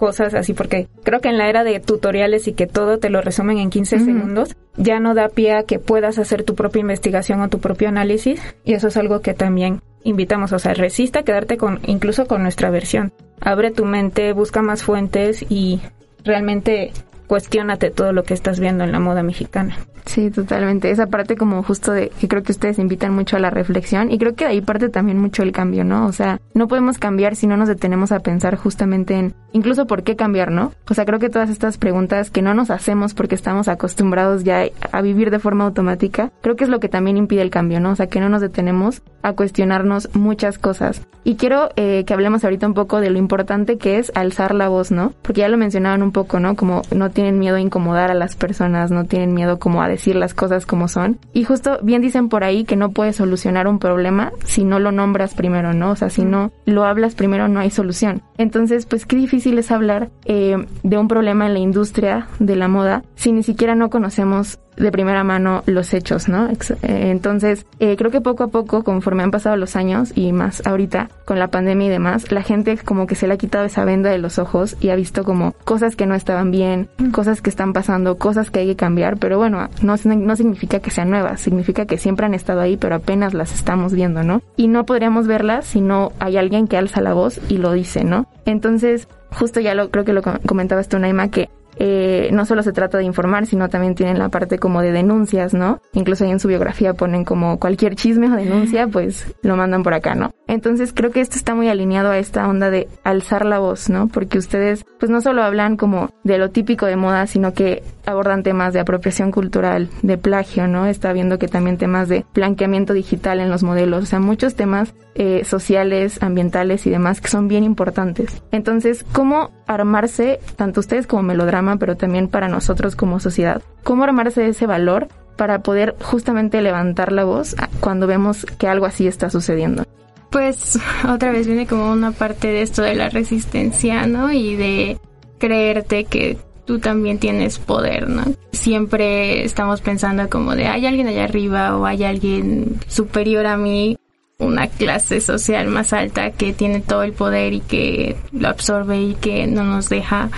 cosas 0.02 0.34
así, 0.34 0.52
porque 0.52 0.88
creo 1.04 1.20
que 1.20 1.28
en 1.28 1.38
la 1.38 1.48
era 1.48 1.62
de 1.62 1.78
tutoriales 1.78 2.48
y 2.48 2.54
que 2.54 2.66
todo 2.66 2.98
te 2.98 3.08
lo 3.08 3.20
resumen 3.20 3.58
en 3.58 3.70
15 3.70 4.00
segundos, 4.00 4.56
ya 4.76 4.98
no 4.98 5.14
da 5.14 5.28
pie 5.28 5.52
a 5.52 5.62
que 5.62 5.78
puedas 5.78 6.18
hacer 6.18 6.42
tu 6.42 6.56
propia 6.56 6.80
investigación 6.80 7.40
o 7.40 7.48
tu 7.48 7.60
propio 7.60 7.88
análisis, 7.88 8.42
y 8.64 8.72
eso 8.72 8.88
es 8.88 8.96
algo 8.96 9.20
que 9.20 9.32
también 9.32 9.80
invitamos, 10.02 10.52
o 10.52 10.58
sea, 10.58 10.74
resista 10.74 11.20
a 11.20 11.22
quedarte 11.22 11.56
con, 11.56 11.78
incluso 11.86 12.26
con 12.26 12.42
nuestra 12.42 12.68
versión. 12.68 13.12
Abre 13.40 13.70
tu 13.70 13.84
mente, 13.84 14.32
busca 14.32 14.60
más 14.60 14.82
fuentes 14.82 15.46
y 15.48 15.80
realmente 16.24 16.90
cuestionate 17.32 17.90
todo 17.90 18.12
lo 18.12 18.24
que 18.24 18.34
estás 18.34 18.60
viendo 18.60 18.84
en 18.84 18.92
la 18.92 19.00
moda 19.00 19.22
mexicana. 19.22 19.74
Sí, 20.04 20.30
totalmente. 20.30 20.90
Esa 20.90 21.06
parte 21.06 21.34
como 21.34 21.62
justo 21.62 21.90
de 21.90 22.10
que 22.20 22.28
creo 22.28 22.42
que 22.42 22.52
ustedes 22.52 22.78
invitan 22.78 23.14
mucho 23.14 23.36
a 23.36 23.40
la 23.40 23.48
reflexión 23.48 24.10
y 24.10 24.18
creo 24.18 24.34
que 24.34 24.44
de 24.44 24.50
ahí 24.50 24.60
parte 24.60 24.90
también 24.90 25.18
mucho 25.18 25.42
el 25.42 25.52
cambio, 25.52 25.82
¿no? 25.82 26.06
O 26.06 26.12
sea, 26.12 26.42
no 26.52 26.68
podemos 26.68 26.98
cambiar 26.98 27.34
si 27.34 27.46
no 27.46 27.56
nos 27.56 27.68
detenemos 27.68 28.12
a 28.12 28.20
pensar 28.20 28.56
justamente 28.56 29.14
en 29.14 29.34
incluso 29.52 29.86
por 29.86 30.02
qué 30.02 30.14
cambiar, 30.14 30.50
¿no? 30.50 30.72
O 30.90 30.94
sea, 30.94 31.06
creo 31.06 31.18
que 31.18 31.30
todas 31.30 31.48
estas 31.48 31.78
preguntas 31.78 32.30
que 32.30 32.42
no 32.42 32.52
nos 32.52 32.70
hacemos 32.70 33.14
porque 33.14 33.34
estamos 33.34 33.68
acostumbrados 33.68 34.44
ya 34.44 34.64
a 34.90 35.00
vivir 35.00 35.30
de 35.30 35.38
forma 35.38 35.64
automática, 35.64 36.32
creo 36.42 36.56
que 36.56 36.64
es 36.64 36.70
lo 36.70 36.80
que 36.80 36.90
también 36.90 37.16
impide 37.16 37.40
el 37.40 37.50
cambio, 37.50 37.80
¿no? 37.80 37.92
O 37.92 37.96
sea, 37.96 38.08
que 38.08 38.20
no 38.20 38.28
nos 38.28 38.42
detenemos 38.42 39.00
a 39.22 39.32
cuestionarnos 39.32 40.10
muchas 40.14 40.58
cosas. 40.58 41.06
Y 41.24 41.36
quiero 41.36 41.70
eh, 41.76 42.04
que 42.04 42.12
hablemos 42.12 42.42
ahorita 42.42 42.66
un 42.66 42.74
poco 42.74 43.00
de 43.00 43.10
lo 43.10 43.18
importante 43.18 43.78
que 43.78 43.98
es 43.98 44.10
alzar 44.14 44.54
la 44.54 44.68
voz, 44.68 44.90
¿no? 44.90 45.12
Porque 45.22 45.42
ya 45.42 45.48
lo 45.48 45.56
mencionaban 45.56 46.02
un 46.02 46.10
poco, 46.10 46.40
¿no? 46.40 46.56
Como 46.56 46.82
no 46.94 47.10
tienen 47.22 47.38
miedo 47.38 47.54
a 47.54 47.60
incomodar 47.60 48.10
a 48.10 48.14
las 48.14 48.34
personas, 48.34 48.90
no 48.90 49.04
tienen 49.04 49.32
miedo 49.32 49.60
como 49.60 49.80
a 49.80 49.88
decir 49.88 50.16
las 50.16 50.34
cosas 50.34 50.66
como 50.66 50.88
son. 50.88 51.18
Y 51.32 51.44
justo 51.44 51.78
bien 51.80 52.02
dicen 52.02 52.28
por 52.28 52.42
ahí 52.42 52.64
que 52.64 52.74
no 52.74 52.90
puedes 52.90 53.14
solucionar 53.14 53.68
un 53.68 53.78
problema 53.78 54.32
si 54.44 54.64
no 54.64 54.80
lo 54.80 54.90
nombras 54.90 55.34
primero, 55.34 55.72
¿no? 55.72 55.92
O 55.92 55.96
sea, 55.96 56.10
si 56.10 56.24
no 56.24 56.50
lo 56.64 56.84
hablas 56.84 57.14
primero 57.14 57.46
no 57.46 57.60
hay 57.60 57.70
solución. 57.70 58.22
Entonces, 58.38 58.86
pues 58.86 59.06
qué 59.06 59.14
difícil 59.14 59.56
es 59.58 59.70
hablar 59.70 60.10
eh, 60.24 60.66
de 60.82 60.98
un 60.98 61.06
problema 61.06 61.46
en 61.46 61.52
la 61.52 61.60
industria 61.60 62.26
de 62.40 62.56
la 62.56 62.66
moda 62.66 63.04
si 63.22 63.30
ni 63.30 63.44
siquiera 63.44 63.76
no 63.76 63.88
conocemos 63.88 64.58
de 64.76 64.90
primera 64.90 65.22
mano 65.22 65.62
los 65.66 65.94
hechos, 65.94 66.28
¿no? 66.28 66.48
Eh, 66.48 66.56
entonces, 66.82 67.66
eh, 67.78 67.94
creo 67.96 68.10
que 68.10 68.20
poco 68.20 68.42
a 68.42 68.48
poco, 68.48 68.82
conforme 68.82 69.22
han 69.22 69.30
pasado 69.30 69.54
los 69.56 69.76
años 69.76 70.10
y 70.16 70.32
más 70.32 70.66
ahorita 70.66 71.08
con 71.24 71.38
la 71.38 71.46
pandemia 71.46 71.86
y 71.86 71.90
demás, 71.90 72.32
la 72.32 72.42
gente 72.42 72.76
como 72.78 73.06
que 73.06 73.14
se 73.14 73.28
le 73.28 73.34
ha 73.34 73.36
quitado 73.36 73.64
esa 73.64 73.84
venda 73.84 74.10
de 74.10 74.18
los 74.18 74.40
ojos 74.40 74.76
y 74.80 74.88
ha 74.88 74.96
visto 74.96 75.22
como 75.22 75.52
cosas 75.64 75.94
que 75.94 76.04
no 76.04 76.16
estaban 76.16 76.50
bien, 76.50 76.88
mm. 76.98 77.10
cosas 77.10 77.42
que 77.42 77.50
están 77.50 77.72
pasando, 77.72 78.18
cosas 78.18 78.50
que 78.50 78.58
hay 78.58 78.66
que 78.66 78.76
cambiar, 78.76 79.18
pero 79.18 79.38
bueno, 79.38 79.68
no, 79.82 79.94
no 80.04 80.36
significa 80.36 80.80
que 80.80 80.90
sean 80.90 81.10
nuevas, 81.10 81.40
significa 81.40 81.86
que 81.86 81.98
siempre 81.98 82.26
han 82.26 82.34
estado 82.34 82.60
ahí, 82.60 82.76
pero 82.76 82.96
apenas 82.96 83.34
las 83.34 83.54
estamos 83.54 83.92
viendo, 83.92 84.24
¿no? 84.24 84.42
Y 84.56 84.66
no 84.66 84.84
podríamos 84.84 85.28
verlas 85.28 85.64
si 85.64 85.80
no 85.80 86.10
hay 86.18 86.38
alguien 86.38 86.66
que 86.66 86.76
alza 86.76 87.00
la 87.00 87.14
voz 87.14 87.40
y 87.48 87.58
lo 87.58 87.70
dice, 87.70 88.02
¿no? 88.02 88.26
Entonces, 88.46 89.06
justo 89.30 89.60
ya 89.60 89.74
lo 89.74 89.90
creo 89.90 90.04
que 90.04 90.12
lo 90.12 90.22
comentabas 90.22 90.88
tú, 90.88 90.98
Naima, 90.98 91.28
que 91.28 91.50
eh, 91.76 92.30
no 92.32 92.44
solo 92.44 92.62
se 92.62 92.72
trata 92.72 92.98
de 92.98 93.04
informar, 93.04 93.46
sino 93.46 93.68
también 93.68 93.94
tienen 93.94 94.18
la 94.18 94.28
parte 94.28 94.58
como 94.58 94.82
de 94.82 94.92
denuncias, 94.92 95.54
¿no? 95.54 95.80
Incluso 95.92 96.24
ahí 96.24 96.30
en 96.30 96.40
su 96.40 96.48
biografía 96.48 96.94
ponen 96.94 97.24
como 97.24 97.58
cualquier 97.58 97.94
chisme 97.96 98.32
o 98.32 98.36
denuncia, 98.36 98.86
pues 98.86 99.34
lo 99.42 99.56
mandan 99.56 99.82
por 99.82 99.94
acá, 99.94 100.14
¿no? 100.14 100.32
Entonces 100.46 100.92
creo 100.94 101.10
que 101.10 101.20
esto 101.20 101.36
está 101.36 101.54
muy 101.54 101.68
alineado 101.68 102.10
a 102.10 102.18
esta 102.18 102.46
onda 102.48 102.70
de 102.70 102.88
alzar 103.04 103.46
la 103.46 103.58
voz, 103.58 103.88
¿no? 103.88 104.08
Porque 104.08 104.38
ustedes 104.38 104.84
pues 104.98 105.10
no 105.10 105.20
solo 105.20 105.42
hablan 105.42 105.76
como 105.76 106.10
de 106.24 106.38
lo 106.38 106.50
típico 106.50 106.86
de 106.86 106.96
moda, 106.96 107.26
sino 107.26 107.54
que 107.54 107.82
abordan 108.06 108.42
temas 108.42 108.72
de 108.72 108.80
apropiación 108.80 109.30
cultural, 109.30 109.88
de 110.02 110.18
plagio, 110.18 110.68
¿no? 110.68 110.86
Está 110.86 111.12
viendo 111.12 111.38
que 111.38 111.48
también 111.48 111.78
temas 111.78 112.08
de 112.08 112.24
blanqueamiento 112.34 112.92
digital 112.92 113.40
en 113.40 113.50
los 113.50 113.62
modelos, 113.62 114.02
o 114.02 114.06
sea, 114.06 114.20
muchos 114.20 114.54
temas 114.54 114.94
eh, 115.14 115.44
sociales, 115.44 116.22
ambientales 116.22 116.86
y 116.86 116.90
demás 116.90 117.20
que 117.20 117.28
son 117.28 117.48
bien 117.48 117.64
importantes. 117.64 118.42
Entonces, 118.50 119.04
¿cómo 119.12 119.50
armarse, 119.66 120.40
tanto 120.56 120.80
ustedes 120.80 121.06
como 121.06 121.22
melodrama, 121.22 121.61
pero 121.78 121.96
también 121.96 122.28
para 122.28 122.48
nosotros 122.48 122.96
como 122.96 123.20
sociedad, 123.20 123.62
cómo 123.82 124.04
armarse 124.04 124.46
ese 124.46 124.66
valor 124.66 125.08
para 125.36 125.60
poder 125.60 125.96
justamente 126.00 126.62
levantar 126.62 127.12
la 127.12 127.24
voz 127.24 127.56
cuando 127.80 128.06
vemos 128.06 128.44
que 128.58 128.68
algo 128.68 128.86
así 128.86 129.06
está 129.06 129.30
sucediendo? 129.30 129.84
Pues 130.30 130.78
otra 131.08 131.30
vez 131.30 131.46
viene 131.46 131.66
como 131.66 131.90
una 131.90 132.12
parte 132.12 132.48
de 132.48 132.62
esto 132.62 132.82
de 132.82 132.94
la 132.94 133.08
resistencia, 133.08 134.06
¿no? 134.06 134.32
Y 134.32 134.56
de 134.56 134.98
creerte 135.38 136.04
que 136.04 136.38
tú 136.64 136.78
también 136.78 137.18
tienes 137.18 137.58
poder, 137.58 138.08
¿no? 138.08 138.24
Siempre 138.52 139.44
estamos 139.44 139.80
pensando 139.80 140.28
como 140.30 140.54
de 140.54 140.66
hay 140.66 140.86
alguien 140.86 141.08
allá 141.08 141.24
arriba 141.24 141.76
o 141.76 141.84
hay 141.84 142.04
alguien 142.04 142.80
superior 142.86 143.46
a 143.46 143.56
mí, 143.56 143.98
una 144.38 144.68
clase 144.68 145.20
social 145.20 145.66
más 145.68 145.92
alta 145.92 146.30
que 146.30 146.52
tiene 146.52 146.80
todo 146.80 147.02
el 147.02 147.12
poder 147.12 147.52
y 147.52 147.60
que 147.60 148.16
lo 148.32 148.48
absorbe 148.48 149.00
y 149.00 149.14
que 149.14 149.46
no 149.46 149.64
nos 149.64 149.88
deja 149.88 150.30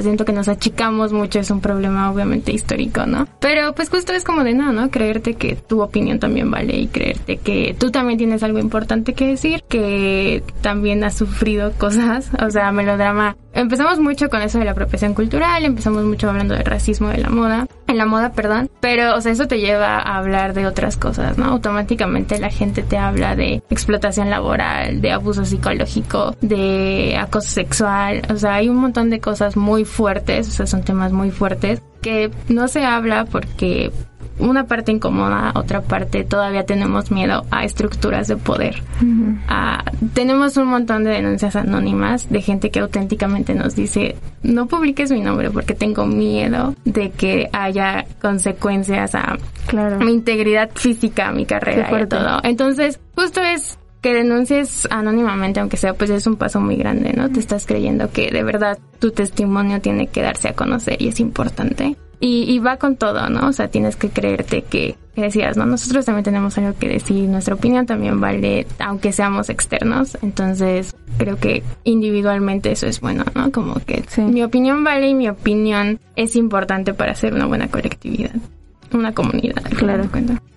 siento 0.00 0.24
que 0.24 0.32
nos 0.32 0.48
achicamos 0.48 1.12
mucho, 1.12 1.38
es 1.38 1.50
un 1.50 1.60
problema 1.60 2.10
obviamente 2.10 2.52
histórico, 2.52 3.06
¿no? 3.06 3.28
Pero 3.40 3.74
pues 3.74 3.90
justo 3.90 4.12
es 4.12 4.24
como 4.24 4.44
de 4.44 4.54
no, 4.54 4.72
¿no? 4.72 4.90
Creerte 4.90 5.34
que 5.34 5.56
tu 5.56 5.82
opinión 5.82 6.18
también 6.18 6.50
vale 6.50 6.76
y 6.76 6.86
creerte 6.86 7.36
que 7.36 7.76
tú 7.78 7.90
también 7.90 8.18
tienes 8.18 8.42
algo 8.42 8.58
importante 8.58 9.14
que 9.14 9.26
decir, 9.26 9.62
que 9.68 10.42
también 10.60 11.04
has 11.04 11.14
sufrido 11.14 11.72
cosas, 11.72 12.30
o 12.42 12.50
sea, 12.50 12.72
melodrama. 12.72 13.36
Empezamos 13.54 13.98
mucho 13.98 14.30
con 14.30 14.40
eso 14.40 14.58
de 14.58 14.64
la 14.64 14.70
apropiación 14.70 15.12
cultural, 15.12 15.64
empezamos 15.66 16.04
mucho 16.04 16.30
hablando 16.30 16.54
del 16.54 16.64
racismo 16.64 17.08
de 17.08 17.18
la 17.18 17.28
moda, 17.28 17.66
en 17.86 17.98
la 17.98 18.06
moda, 18.06 18.32
perdón, 18.32 18.70
pero 18.80 19.14
o 19.14 19.20
sea, 19.20 19.32
eso 19.32 19.46
te 19.46 19.60
lleva 19.60 19.98
a 19.98 20.16
hablar 20.16 20.54
de 20.54 20.66
otras 20.66 20.96
cosas, 20.96 21.36
¿no? 21.36 21.46
Automáticamente 21.46 22.38
la 22.38 22.48
gente 22.48 22.82
te 22.82 22.96
habla 22.96 23.36
de 23.36 23.62
explotación 23.68 24.30
laboral, 24.30 25.02
de 25.02 25.12
abuso 25.12 25.44
psicológico, 25.44 26.34
de 26.40 27.18
acoso 27.20 27.50
sexual, 27.50 28.22
o 28.30 28.36
sea, 28.36 28.54
hay 28.54 28.70
un 28.70 28.76
montón 28.76 29.10
de 29.10 29.20
cosas 29.20 29.54
muy 29.54 29.81
fuertes, 29.84 30.48
o 30.48 30.50
sea, 30.50 30.66
son 30.66 30.82
temas 30.82 31.12
muy 31.12 31.30
fuertes 31.30 31.82
que 32.00 32.30
no 32.48 32.68
se 32.68 32.84
habla 32.84 33.24
porque 33.24 33.92
una 34.38 34.66
parte 34.66 34.92
incomoda, 34.92 35.52
otra 35.54 35.82
parte 35.82 36.24
todavía 36.24 36.64
tenemos 36.64 37.10
miedo 37.10 37.44
a 37.50 37.64
estructuras 37.64 38.28
de 38.28 38.36
poder. 38.36 38.82
tenemos 40.14 40.56
un 40.56 40.66
montón 40.66 41.04
de 41.04 41.10
denuncias 41.10 41.54
anónimas 41.56 42.28
de 42.30 42.40
gente 42.40 42.70
que 42.70 42.80
auténticamente 42.80 43.54
nos 43.54 43.76
dice, 43.76 44.16
no 44.42 44.66
publiques 44.66 45.10
mi 45.12 45.20
nombre 45.20 45.50
porque 45.50 45.74
tengo 45.74 46.06
miedo 46.06 46.74
de 46.84 47.10
que 47.10 47.48
haya 47.52 48.04
consecuencias 48.20 49.14
a 49.14 49.38
mi 50.00 50.12
integridad 50.12 50.70
física, 50.74 51.28
a 51.28 51.32
mi 51.32 51.46
carrera 51.46 51.88
y 52.02 52.06
todo. 52.06 52.40
Entonces, 52.42 52.98
justo 53.14 53.40
es 53.40 53.78
que 54.02 54.12
denuncies 54.12 54.86
anónimamente, 54.90 55.60
aunque 55.60 55.76
sea, 55.76 55.94
pues 55.94 56.10
es 56.10 56.26
un 56.26 56.36
paso 56.36 56.60
muy 56.60 56.76
grande, 56.76 57.12
¿no? 57.12 57.30
Te 57.30 57.38
estás 57.38 57.66
creyendo 57.66 58.10
que 58.10 58.30
de 58.32 58.42
verdad 58.42 58.78
tu 58.98 59.12
testimonio 59.12 59.80
tiene 59.80 60.08
que 60.08 60.22
darse 60.22 60.48
a 60.48 60.54
conocer 60.54 61.00
y 61.00 61.08
es 61.08 61.20
importante. 61.20 61.96
Y, 62.24 62.60
va 62.60 62.76
con 62.76 62.94
todo, 62.94 63.28
¿no? 63.30 63.48
O 63.48 63.52
sea, 63.52 63.66
tienes 63.66 63.96
que 63.96 64.08
creerte 64.08 64.62
que, 64.62 64.96
decías, 65.16 65.56
¿no? 65.56 65.66
Nosotros 65.66 66.04
también 66.04 66.22
tenemos 66.22 66.56
algo 66.56 66.78
que 66.78 66.88
decir, 66.88 67.28
nuestra 67.28 67.56
opinión 67.56 67.84
también 67.84 68.20
vale, 68.20 68.64
aunque 68.78 69.10
seamos 69.10 69.48
externos. 69.48 70.16
Entonces, 70.22 70.94
creo 71.18 71.36
que 71.36 71.64
individualmente 71.82 72.70
eso 72.70 72.86
es 72.86 73.00
bueno, 73.00 73.24
¿no? 73.34 73.50
Como 73.50 73.74
que 73.74 74.04
mi 74.18 74.44
opinión 74.44 74.84
vale 74.84 75.08
y 75.08 75.14
mi 75.14 75.28
opinión 75.28 75.98
es 76.14 76.36
importante 76.36 76.94
para 76.94 77.10
hacer 77.10 77.34
una 77.34 77.46
buena 77.46 77.66
colectividad, 77.66 78.36
una 78.92 79.12
comunidad. 79.12 79.64
Claro. 79.76 80.04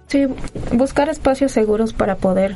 Sí, 0.05 0.27
buscar 0.71 1.09
espacios 1.09 1.51
seguros 1.51 1.93
para 1.93 2.15
poder 2.17 2.55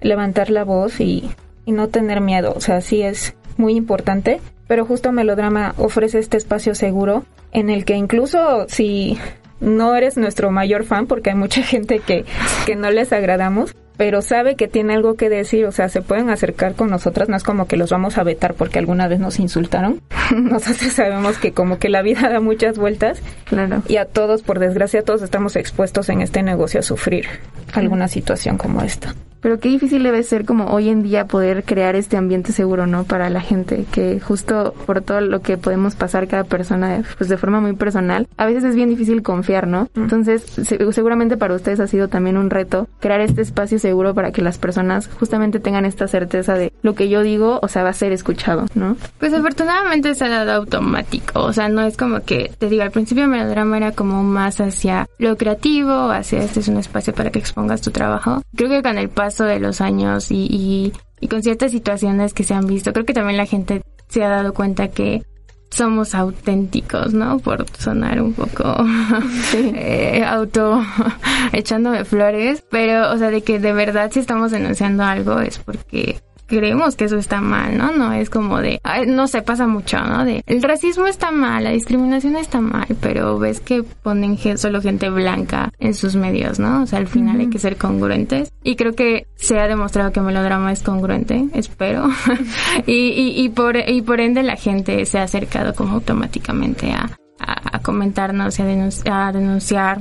levantar 0.00 0.50
la 0.50 0.64
voz 0.64 1.00
y, 1.00 1.30
no 1.66 1.86
tener 1.86 2.20
miedo. 2.20 2.52
O 2.56 2.60
sea, 2.60 2.80
sí 2.80 3.00
es 3.02 3.36
muy 3.56 3.76
importante, 3.76 4.40
pero 4.66 4.84
justo 4.84 5.12
Melodrama 5.12 5.72
ofrece 5.78 6.18
este 6.18 6.36
espacio 6.36 6.74
seguro 6.74 7.24
en 7.52 7.70
el 7.70 7.84
que 7.84 7.94
incluso 7.94 8.66
si 8.66 9.20
no 9.60 9.94
eres 9.94 10.16
nuestro 10.16 10.50
mayor 10.50 10.82
fan, 10.84 11.06
porque 11.06 11.30
hay 11.30 11.36
mucha 11.36 11.62
gente 11.62 12.00
que, 12.00 12.24
que 12.66 12.74
no 12.74 12.90
les 12.90 13.12
agradamos, 13.12 13.76
pero 13.96 14.22
sabe 14.22 14.56
que 14.56 14.66
tiene 14.66 14.94
algo 14.94 15.14
que 15.14 15.28
decir, 15.28 15.66
o 15.66 15.72
sea, 15.72 15.88
se 15.90 16.00
pueden 16.00 16.30
acercar 16.30 16.74
con 16.74 16.90
nosotras, 16.90 17.28
no 17.28 17.36
es 17.36 17.44
como 17.44 17.68
que 17.68 17.76
los 17.76 17.90
vamos 17.90 18.16
a 18.16 18.24
vetar 18.24 18.54
porque 18.54 18.78
alguna 18.78 19.06
vez 19.08 19.20
nos 19.20 19.38
insultaron. 19.38 20.00
Nosotros 20.34 20.92
sabemos 20.92 21.36
que 21.36 21.52
como 21.52 21.78
que 21.78 21.88
la 21.90 22.00
vida 22.00 22.30
da 22.30 22.40
muchas 22.40 22.78
vueltas. 22.78 23.20
Claro. 23.44 23.82
Y 23.88 23.98
a 23.98 24.06
todos, 24.06 24.42
por 24.42 24.58
desgracia, 24.58 25.04
todos 25.04 25.20
estamos 25.22 25.54
expuestos 25.54 26.08
en 26.08 26.22
este 26.22 26.42
negocio 26.42 26.80
a 26.80 26.82
sufrir 26.82 27.26
alguna 27.74 28.08
situación 28.08 28.56
como 28.56 28.82
esta. 28.82 29.14
Pero 29.40 29.58
qué 29.58 29.68
difícil 29.68 30.02
debe 30.02 30.22
ser 30.22 30.44
como 30.44 30.66
hoy 30.66 30.88
en 30.88 31.02
día 31.02 31.26
poder 31.26 31.64
crear 31.64 31.96
este 31.96 32.16
ambiente 32.16 32.52
seguro, 32.52 32.86
¿no? 32.86 33.04
Para 33.04 33.30
la 33.30 33.40
gente, 33.40 33.86
que 33.90 34.20
justo 34.20 34.74
por 34.86 35.00
todo 35.00 35.20
lo 35.20 35.40
que 35.40 35.56
podemos 35.56 35.94
pasar 35.94 36.28
cada 36.28 36.44
persona, 36.44 37.02
pues 37.16 37.30
de 37.30 37.36
forma 37.36 37.60
muy 37.60 37.74
personal, 37.74 38.28
a 38.36 38.46
veces 38.46 38.64
es 38.64 38.74
bien 38.74 38.90
difícil 38.90 39.22
confiar, 39.22 39.66
¿no? 39.66 39.88
Entonces, 39.96 40.42
seguramente 40.90 41.36
para 41.36 41.54
ustedes 41.54 41.80
ha 41.80 41.86
sido 41.86 42.08
también 42.08 42.36
un 42.36 42.50
reto 42.50 42.88
crear 43.00 43.20
este 43.20 43.42
espacio 43.42 43.78
seguro 43.78 44.14
para 44.14 44.30
que 44.30 44.42
las 44.42 44.58
personas 44.58 45.08
justamente 45.18 45.60
tengan 45.60 45.84
esta 45.84 46.06
certeza 46.06 46.54
de 46.54 46.72
lo 46.82 46.94
que 46.94 47.08
yo 47.08 47.22
digo, 47.22 47.60
o 47.62 47.68
sea, 47.68 47.82
va 47.82 47.90
a 47.90 47.94
ser 47.94 48.12
escuchado, 48.12 48.66
¿no? 48.74 48.96
Pues 49.18 49.32
afortunadamente 49.32 50.14
se 50.14 50.24
ha 50.24 50.28
dado 50.28 50.52
automático, 50.52 51.40
o 51.40 51.52
sea, 51.52 51.68
no 51.68 51.82
es 51.82 51.96
como 51.96 52.20
que, 52.20 52.52
te 52.58 52.68
digo, 52.68 52.82
al 52.82 52.90
principio 52.90 53.26
melodrama 53.26 53.76
era 53.78 53.92
como 53.92 54.22
más 54.22 54.60
hacia 54.60 55.08
lo 55.18 55.36
creativo, 55.36 56.10
hacia 56.10 56.42
este 56.42 56.60
es 56.60 56.68
un 56.68 56.76
espacio 56.76 57.14
para 57.14 57.30
que 57.30 57.38
expongas 57.38 57.80
tu 57.80 57.90
trabajo. 57.90 58.42
Creo 58.54 58.68
que 58.68 58.82
con 58.82 58.98
el 58.98 59.08
paso 59.08 59.29
de 59.38 59.60
los 59.60 59.80
años 59.80 60.30
y, 60.30 60.92
y, 61.20 61.28
con 61.28 61.42
ciertas 61.42 61.70
situaciones 61.70 62.34
que 62.34 62.44
se 62.44 62.54
han 62.54 62.66
visto, 62.66 62.92
creo 62.92 63.04
que 63.04 63.14
también 63.14 63.36
la 63.36 63.46
gente 63.46 63.82
se 64.08 64.24
ha 64.24 64.28
dado 64.28 64.54
cuenta 64.54 64.88
que 64.88 65.22
somos 65.70 66.14
auténticos, 66.14 67.14
¿no? 67.14 67.38
Por 67.38 67.64
sonar 67.78 68.20
un 68.20 68.32
poco 68.34 68.76
eh, 69.54 70.24
auto 70.26 70.82
echándome 71.52 72.04
flores, 72.04 72.64
pero, 72.70 73.12
o 73.12 73.18
sea, 73.18 73.30
de 73.30 73.42
que 73.42 73.58
de 73.58 73.72
verdad 73.72 74.10
si 74.12 74.20
estamos 74.20 74.50
denunciando 74.50 75.04
algo 75.04 75.40
es 75.40 75.58
porque 75.58 76.20
creemos 76.50 76.96
que 76.96 77.04
eso 77.04 77.16
está 77.16 77.40
mal, 77.40 77.78
¿no? 77.78 77.92
No 77.92 78.12
es 78.12 78.28
como 78.28 78.58
de, 78.58 78.80
no 79.06 79.28
sé, 79.28 79.40
pasa 79.42 79.68
mucho, 79.68 80.00
¿no? 80.00 80.24
De, 80.24 80.42
el 80.46 80.62
racismo 80.62 81.06
está 81.06 81.30
mal, 81.30 81.62
la 81.64 81.70
discriminación 81.70 82.36
está 82.36 82.60
mal, 82.60 82.88
pero 83.00 83.38
ves 83.38 83.60
que 83.60 83.84
ponen 83.84 84.36
solo 84.58 84.82
gente 84.82 85.08
blanca 85.08 85.72
en 85.78 85.94
sus 85.94 86.16
medios, 86.16 86.58
¿no? 86.58 86.82
O 86.82 86.86
sea, 86.86 86.98
al 86.98 87.06
final 87.06 87.38
hay 87.38 87.48
que 87.48 87.60
ser 87.60 87.76
congruentes. 87.76 88.52
Y 88.64 88.74
creo 88.74 88.94
que 88.94 89.28
se 89.36 89.58
ha 89.58 89.68
demostrado 89.68 90.12
que 90.12 90.20
Melodrama 90.20 90.72
es 90.72 90.82
congruente, 90.82 91.46
espero. 91.54 92.08
y, 92.86 93.32
y, 93.36 93.48
por, 93.50 93.76
y 93.76 94.02
por 94.02 94.20
ende 94.20 94.42
la 94.42 94.56
gente 94.56 95.06
se 95.06 95.18
ha 95.18 95.22
acercado 95.22 95.72
como 95.74 95.94
automáticamente 95.94 96.90
a, 96.92 97.10
a, 97.38 97.78
comentarnos 97.80 98.58
y 98.58 98.62
a, 98.62 99.32
denunciar, 99.32 100.00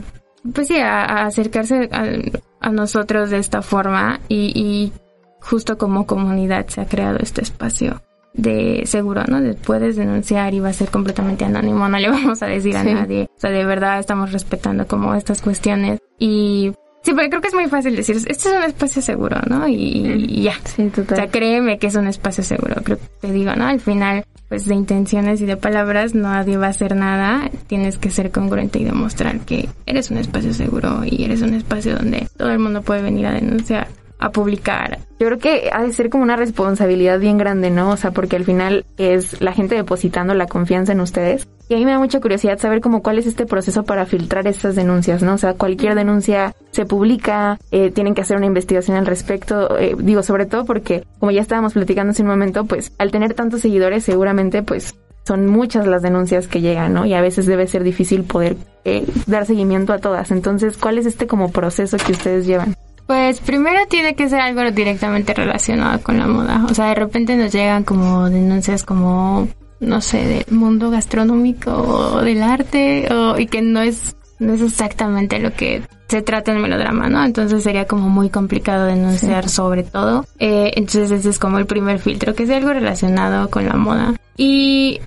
pues 0.53 0.68
sí, 0.68 0.77
a, 0.77 1.25
acercarse 1.25 1.89
a, 1.91 2.70
nosotros 2.72 3.29
de 3.29 3.38
esta 3.38 3.62
forma 3.62 4.20
y, 4.27 4.51
y 4.56 4.94
justo 5.41 5.77
como 5.77 6.05
comunidad 6.05 6.67
se 6.67 6.81
ha 6.81 6.86
creado 6.86 7.17
este 7.19 7.41
espacio 7.41 8.01
de 8.34 8.84
seguro, 8.86 9.24
¿no? 9.27 9.41
De 9.41 9.53
puedes 9.55 9.96
denunciar 9.96 10.53
y 10.53 10.60
va 10.60 10.69
a 10.69 10.74
ser 10.74 10.89
completamente 10.89 11.46
anónimo, 11.46 11.88
no 11.88 11.98
le 11.98 12.10
vamos 12.10 12.41
a 12.41 12.48
decir 12.48 12.77
a 12.77 12.84
nadie. 12.84 13.29
O 13.36 13.39
sea, 13.39 13.50
de 13.50 13.65
verdad 13.65 14.00
estamos 14.00 14.31
respetando 14.31 14.88
como 14.88 15.15
estas 15.15 15.41
cuestiones 15.41 16.00
y 16.17 16.72
Sí, 17.01 17.13
porque 17.13 17.29
creo 17.29 17.41
que 17.41 17.48
es 17.48 17.53
muy 17.53 17.67
fácil 17.67 17.96
decir, 17.96 18.17
este 18.17 18.31
es 18.31 18.55
un 18.55 18.63
espacio 18.63 19.01
seguro, 19.01 19.38
¿no? 19.48 19.67
Y, 19.67 20.43
ya. 20.43 20.53
Sí, 20.65 20.89
total. 20.89 21.13
O 21.13 21.22
sea, 21.22 21.31
créeme 21.31 21.79
que 21.79 21.88
es 21.88 21.96
un 21.96 22.08
espacio 22.08 22.43
seguro. 22.43 22.75
Creo 22.84 22.98
que 22.98 23.05
te 23.22 23.31
digo, 23.31 23.55
¿no? 23.55 23.67
Al 23.67 23.79
final, 23.79 24.25
pues 24.50 24.65
de 24.65 24.75
intenciones 24.75 25.39
y 25.39 25.46
de 25.46 25.55
palabras 25.55 26.13
nadie 26.13 26.58
va 26.58 26.67
a 26.67 26.72
hacer 26.72 26.96
nada. 26.96 27.50
Tienes 27.67 27.98
que 27.98 28.12
ser 28.12 28.31
congruente 28.31 28.79
y 28.79 28.84
demostrar 28.84 29.39
que 29.39 29.69
eres 29.86 30.12
un 30.12 30.17
espacio 30.17 30.53
seguro 30.53 31.03
y 31.05 31.24
eres 31.24 31.41
un 31.41 31.53
espacio 31.53 31.96
donde 31.96 32.27
todo 32.38 32.51
el 32.51 32.60
mundo 32.60 32.81
puede 32.81 33.01
venir 33.01 33.27
a 33.27 33.31
denunciar 33.31 33.88
a 34.19 34.31
publicar. 34.31 34.99
Yo 35.19 35.27
creo 35.27 35.39
que 35.39 35.69
ha 35.73 35.81
de 35.81 35.93
ser 35.93 36.09
como 36.09 36.23
una 36.23 36.35
responsabilidad 36.35 37.19
bien 37.19 37.38
grande, 37.38 37.71
¿no? 37.71 37.91
O 37.91 37.97
sea, 37.97 38.11
porque 38.11 38.35
al 38.35 38.43
final 38.43 38.85
es 38.97 39.41
la 39.41 39.53
gente 39.53 39.75
depositando 39.75 40.33
la 40.33 40.45
confianza 40.45 40.91
en 40.91 40.99
ustedes. 40.99 41.47
Y 41.69 41.75
a 41.75 41.77
mí 41.77 41.85
me 41.85 41.91
da 41.91 41.99
mucha 41.99 42.19
curiosidad 42.19 42.57
saber 42.57 42.81
como 42.81 43.01
cuál 43.01 43.19
es 43.19 43.27
este 43.27 43.45
proceso 43.45 43.83
para 43.83 44.05
filtrar 44.05 44.47
estas 44.47 44.75
denuncias, 44.75 45.21
¿no? 45.23 45.33
O 45.33 45.38
sea, 45.38 45.53
cualquier 45.53 45.95
denuncia 45.95 46.55
se 46.71 46.85
publica, 46.85 47.59
eh, 47.71 47.91
tienen 47.91 48.15
que 48.15 48.21
hacer 48.21 48.38
una 48.38 48.47
investigación 48.47 48.97
al 48.97 49.05
respecto. 49.05 49.77
Eh, 49.77 49.95
digo, 49.97 50.23
sobre 50.23 50.45
todo 50.45 50.65
porque, 50.65 51.05
como 51.19 51.31
ya 51.31 51.41
estábamos 51.41 51.73
platicando 51.73 52.11
hace 52.11 52.23
un 52.23 52.29
momento, 52.29 52.65
pues 52.65 52.91
al 52.97 53.11
tener 53.11 53.33
tantos 53.35 53.61
seguidores 53.61 54.03
seguramente 54.03 54.63
pues 54.63 54.95
son 55.27 55.45
muchas 55.45 55.85
las 55.85 56.01
denuncias 56.01 56.47
que 56.47 56.59
llegan, 56.59 56.93
¿no? 56.93 57.05
Y 57.05 57.13
a 57.13 57.21
veces 57.21 57.45
debe 57.45 57.67
ser 57.67 57.83
difícil 57.83 58.23
poder 58.23 58.57
eh, 58.83 59.05
dar 59.27 59.45
seguimiento 59.45 59.93
a 59.93 59.99
todas. 59.99 60.31
Entonces, 60.31 60.75
¿cuál 60.75 60.97
es 60.97 61.05
este 61.05 61.27
como 61.27 61.51
proceso 61.51 61.97
que 61.97 62.13
ustedes 62.13 62.47
llevan? 62.47 62.75
Pues 63.09 63.39
primero 63.39 63.79
tiene 63.89 64.13
que 64.13 64.29
ser 64.29 64.39
algo 64.39 64.69
directamente 64.69 65.33
relacionado 65.33 65.99
con 66.03 66.19
la 66.19 66.27
moda. 66.27 66.67
O 66.69 66.75
sea, 66.75 66.89
de 66.89 66.93
repente 66.93 67.35
nos 67.35 67.51
llegan 67.51 67.83
como 67.83 68.29
denuncias 68.29 68.83
como, 68.83 69.47
no 69.79 69.99
sé, 69.99 70.27
del 70.27 70.55
mundo 70.55 70.91
gastronómico 70.91 71.71
o 71.71 72.21
del 72.21 72.43
arte 72.43 73.11
o, 73.11 73.39
y 73.39 73.47
que 73.47 73.63
no 73.63 73.81
es, 73.81 74.15
no 74.37 74.53
es 74.53 74.61
exactamente 74.61 75.39
lo 75.39 75.51
que 75.53 75.81
se 76.07 76.21
trata 76.21 76.51
en 76.51 76.61
melodrama, 76.61 77.09
¿no? 77.09 77.25
Entonces 77.25 77.63
sería 77.63 77.87
como 77.87 78.09
muy 78.09 78.29
complicado 78.29 78.85
denunciar 78.85 79.49
sobre 79.49 79.81
todo. 79.81 80.27
Eh, 80.37 80.73
entonces 80.75 81.09
ese 81.09 81.29
es 81.29 81.39
como 81.39 81.57
el 81.57 81.65
primer 81.65 81.97
filtro, 81.97 82.35
que 82.35 82.43
es 82.43 82.51
algo 82.51 82.73
relacionado 82.73 83.49
con 83.49 83.65
la 83.65 83.73
moda. 83.73 84.13
Y 84.37 85.01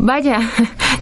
Vaya, 0.00 0.38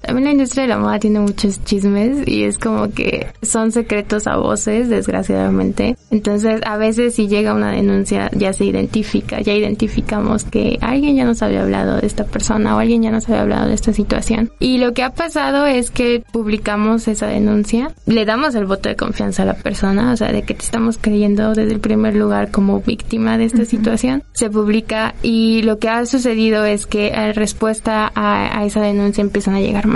también 0.06 0.26
la 0.26 0.32
industria 0.32 0.62
de 0.62 0.68
la 0.68 0.78
moda 0.78 0.98
tiene 0.98 1.18
muchos 1.18 1.62
chismes 1.64 2.26
y 2.28 2.44
es 2.44 2.58
como 2.58 2.92
que 2.92 3.26
son 3.42 3.72
secretos 3.72 4.26
a 4.26 4.36
voces, 4.36 4.88
desgraciadamente. 4.88 5.96
Entonces, 6.10 6.60
a 6.64 6.76
veces 6.76 7.14
si 7.16 7.26
llega 7.26 7.54
una 7.54 7.72
denuncia, 7.72 8.30
ya 8.32 8.52
se 8.52 8.64
identifica, 8.64 9.40
ya 9.40 9.52
identificamos 9.52 10.44
que 10.44 10.78
alguien 10.80 11.16
ya 11.16 11.25
nos 11.25 11.42
había 11.42 11.62
hablado 11.62 12.00
de 12.00 12.06
esta 12.06 12.25
persona 12.25 12.76
o 12.76 12.78
alguien 12.78 13.02
ya 13.02 13.10
nos 13.10 13.28
había 13.28 13.42
hablado 13.42 13.68
de 13.68 13.75
esta 13.75 13.92
situación. 13.92 14.52
Y 14.60 14.78
lo 14.78 14.94
que 14.94 15.02
ha 15.02 15.10
pasado 15.10 15.66
es 15.66 15.90
que 15.90 16.22
publicamos 16.32 17.08
esa 17.08 17.26
denuncia, 17.26 17.90
le 18.06 18.25
damos 18.25 18.54
el 18.54 18.66
voto 18.66 18.88
de 18.88 18.96
confianza 18.96 19.42
a 19.42 19.46
la 19.46 19.54
persona, 19.54 20.12
o 20.12 20.16
sea, 20.16 20.30
de 20.30 20.42
que 20.42 20.54
te 20.54 20.64
estamos 20.64 20.98
creyendo 21.00 21.52
desde 21.52 21.72
el 21.72 21.80
primer 21.80 22.14
lugar 22.14 22.52
como 22.52 22.80
víctima 22.80 23.38
de 23.38 23.46
esta 23.46 23.64
situación. 23.64 24.22
Se 24.34 24.50
publica 24.50 25.14
y 25.22 25.62
lo 25.62 25.80
que 25.80 25.88
ha 25.88 26.06
sucedido 26.06 26.64
es 26.64 26.86
que 26.86 27.08
en 27.08 27.34
respuesta 27.34 28.10
a, 28.14 28.60
a 28.60 28.64
esa 28.64 28.82
denuncia 28.82 29.22
empiezan 29.22 29.54
a 29.54 29.60
llegar 29.60 29.86
más. 29.88 29.95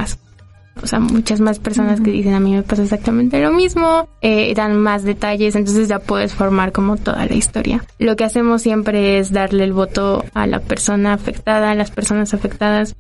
O 0.83 0.87
sea, 0.87 0.99
muchas 0.99 1.41
más 1.41 1.59
personas 1.59 2.01
que 2.01 2.11
dicen 2.11 2.33
a 2.33 2.41
mí 2.41 2.55
me 2.55 2.63
pasa 2.63 2.83
exactamente 2.83 3.41
lo 3.41 3.53
mismo, 3.53 4.09
eh, 4.23 4.55
dan 4.55 4.79
más 4.81 5.03
detalles, 5.05 5.55
entonces 5.55 5.89
ya 5.89 5.99
puedes 5.99 6.33
formar 6.33 6.73
como 6.73 6.97
toda 6.97 7.27
la 7.27 7.35
historia. 7.35 7.85
Lo 7.99 8.17
que 8.17 8.25
hacemos 8.25 8.63
siempre 8.63 9.19
es 9.19 9.33
darle 9.33 9.65
el 9.65 9.73
voto 9.73 10.25
a 10.33 10.47
la 10.47 10.61
persona 10.61 11.13
afectada, 11.13 11.71
a 11.71 11.75
las 11.75 11.91
personas 11.91 12.33
afectadas, 12.33 12.97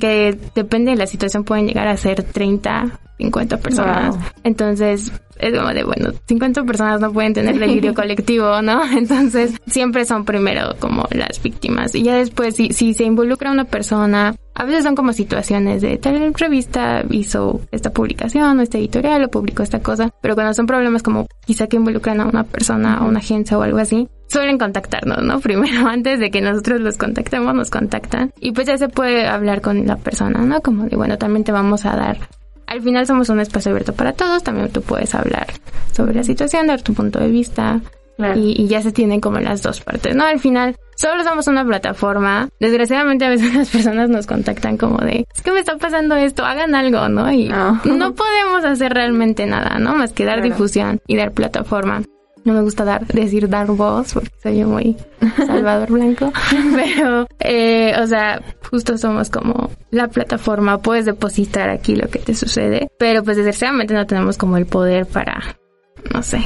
que 0.00 0.38
depende 0.54 0.92
de 0.92 0.96
la 0.96 1.06
situación 1.06 1.44
pueden 1.44 1.66
llegar 1.66 1.88
a 1.88 1.96
ser 1.96 2.22
30, 2.22 3.00
50 3.18 3.58
personas. 3.58 4.16
Entonces, 4.42 5.12
es 5.38 5.58
como 5.58 5.74
de, 5.74 5.84
bueno, 5.84 6.12
50 6.26 6.64
personas 6.64 7.00
no 7.00 7.12
pueden 7.12 7.34
tener 7.34 7.58
delirio 7.58 7.94
colectivo, 7.94 8.62
¿no? 8.62 8.82
Entonces, 8.96 9.54
siempre 9.66 10.04
son 10.04 10.24
primero 10.24 10.76
como 10.78 11.06
las 11.10 11.42
víctimas. 11.42 11.94
Y 11.94 12.02
ya 12.02 12.14
después, 12.14 12.56
si, 12.56 12.72
si 12.72 12.94
se 12.94 13.04
involucra 13.04 13.50
una 13.50 13.64
persona, 13.64 14.34
a 14.54 14.64
veces 14.64 14.84
son 14.84 14.94
como 14.94 15.12
situaciones 15.12 15.82
de 15.82 15.98
tal 15.98 16.32
revista 16.34 17.04
hizo 17.10 17.60
esta 17.72 17.90
publicación 17.90 18.58
o 18.58 18.62
este 18.62 18.78
editorial 18.78 19.24
o 19.24 19.28
publicó 19.28 19.62
esta 19.62 19.80
cosa, 19.80 20.10
pero 20.20 20.34
cuando 20.34 20.54
son 20.54 20.66
problemas 20.66 21.02
como 21.02 21.26
quizá 21.44 21.66
que 21.66 21.76
involucran 21.76 22.20
a 22.20 22.26
una 22.26 22.44
persona 22.44 23.02
o 23.02 23.08
una 23.08 23.18
agencia 23.18 23.58
o 23.58 23.62
algo 23.62 23.78
así, 23.78 24.08
suelen 24.28 24.58
contactarnos, 24.58 25.22
¿no? 25.22 25.40
Primero, 25.44 25.86
antes 25.88 26.20
de 26.20 26.30
que 26.30 26.40
nosotros 26.40 26.80
los 26.80 26.96
contactemos, 26.96 27.54
nos 27.54 27.70
contactan 27.70 28.32
y 28.40 28.52
pues 28.52 28.66
ya 28.66 28.78
se 28.78 28.88
puede 28.88 29.26
hablar 29.26 29.60
con 29.60 29.86
la 29.86 29.96
persona, 29.96 30.40
¿no? 30.40 30.60
Como 30.60 30.84
de, 30.84 30.96
bueno, 30.96 31.18
también 31.18 31.44
te 31.44 31.52
vamos 31.52 31.84
a 31.84 31.96
dar 31.96 32.18
al 32.66 32.82
final 32.82 33.06
somos 33.06 33.28
un 33.28 33.40
espacio 33.40 33.70
abierto 33.70 33.92
para 33.92 34.14
todos, 34.14 34.42
también 34.42 34.70
tú 34.70 34.80
puedes 34.80 35.14
hablar 35.14 35.46
sobre 35.92 36.14
la 36.14 36.24
situación, 36.24 36.66
dar 36.66 36.82
tu 36.82 36.94
punto 36.94 37.20
de 37.20 37.28
vista 37.28 37.80
y, 38.36 38.66
ya 38.68 38.82
se 38.82 38.92
tienen 38.92 39.20
como 39.20 39.40
las 39.40 39.62
dos 39.62 39.80
partes, 39.80 40.14
¿no? 40.14 40.24
Al 40.24 40.38
final 40.38 40.76
solo 40.96 41.24
somos 41.24 41.46
una 41.48 41.64
plataforma. 41.64 42.48
Desgraciadamente 42.60 43.24
a 43.24 43.30
veces 43.30 43.54
las 43.56 43.70
personas 43.70 44.08
nos 44.08 44.26
contactan 44.26 44.76
como 44.76 44.98
de, 44.98 45.26
es 45.34 45.42
que 45.42 45.52
me 45.52 45.60
está 45.60 45.76
pasando 45.76 46.14
esto, 46.16 46.44
hagan 46.44 46.74
algo, 46.74 47.08
¿no? 47.08 47.30
Y 47.32 47.48
no, 47.48 47.80
podemos 48.14 48.64
hacer 48.64 48.92
realmente 48.92 49.46
nada, 49.46 49.78
¿no? 49.78 49.94
Más 49.94 50.12
que 50.12 50.24
dar 50.24 50.42
difusión 50.42 51.00
y 51.06 51.16
dar 51.16 51.32
plataforma 51.32 52.02
no 52.44 52.52
me 52.52 52.60
gusta 52.60 52.84
dar 52.84 53.06
decir 53.06 53.48
dar 53.48 53.66
voz 53.68 54.12
porque 54.12 54.30
soy 54.42 54.64
muy 54.64 54.96
Salvador 55.46 55.90
Blanco, 55.90 56.30
pero 56.74 57.26
eh, 57.40 57.94
o 57.98 58.06
sea, 58.06 58.42
justo 58.70 58.98
somos 58.98 59.30
como 59.30 59.70
la 59.90 60.08
plataforma, 60.08 60.78
puedes 60.78 61.06
depositar 61.06 61.70
aquí 61.70 61.96
lo 61.96 62.08
que 62.08 62.18
te 62.18 62.34
sucede, 62.34 62.88
pero 62.98 63.22
pues 63.24 63.38
desgraciadamente 63.38 63.94
no 63.94 64.06
tenemos 64.06 64.36
como 64.36 64.58
el 64.58 64.66
poder 64.66 65.06
para, 65.06 65.56
no 66.12 66.22
sé. 66.22 66.40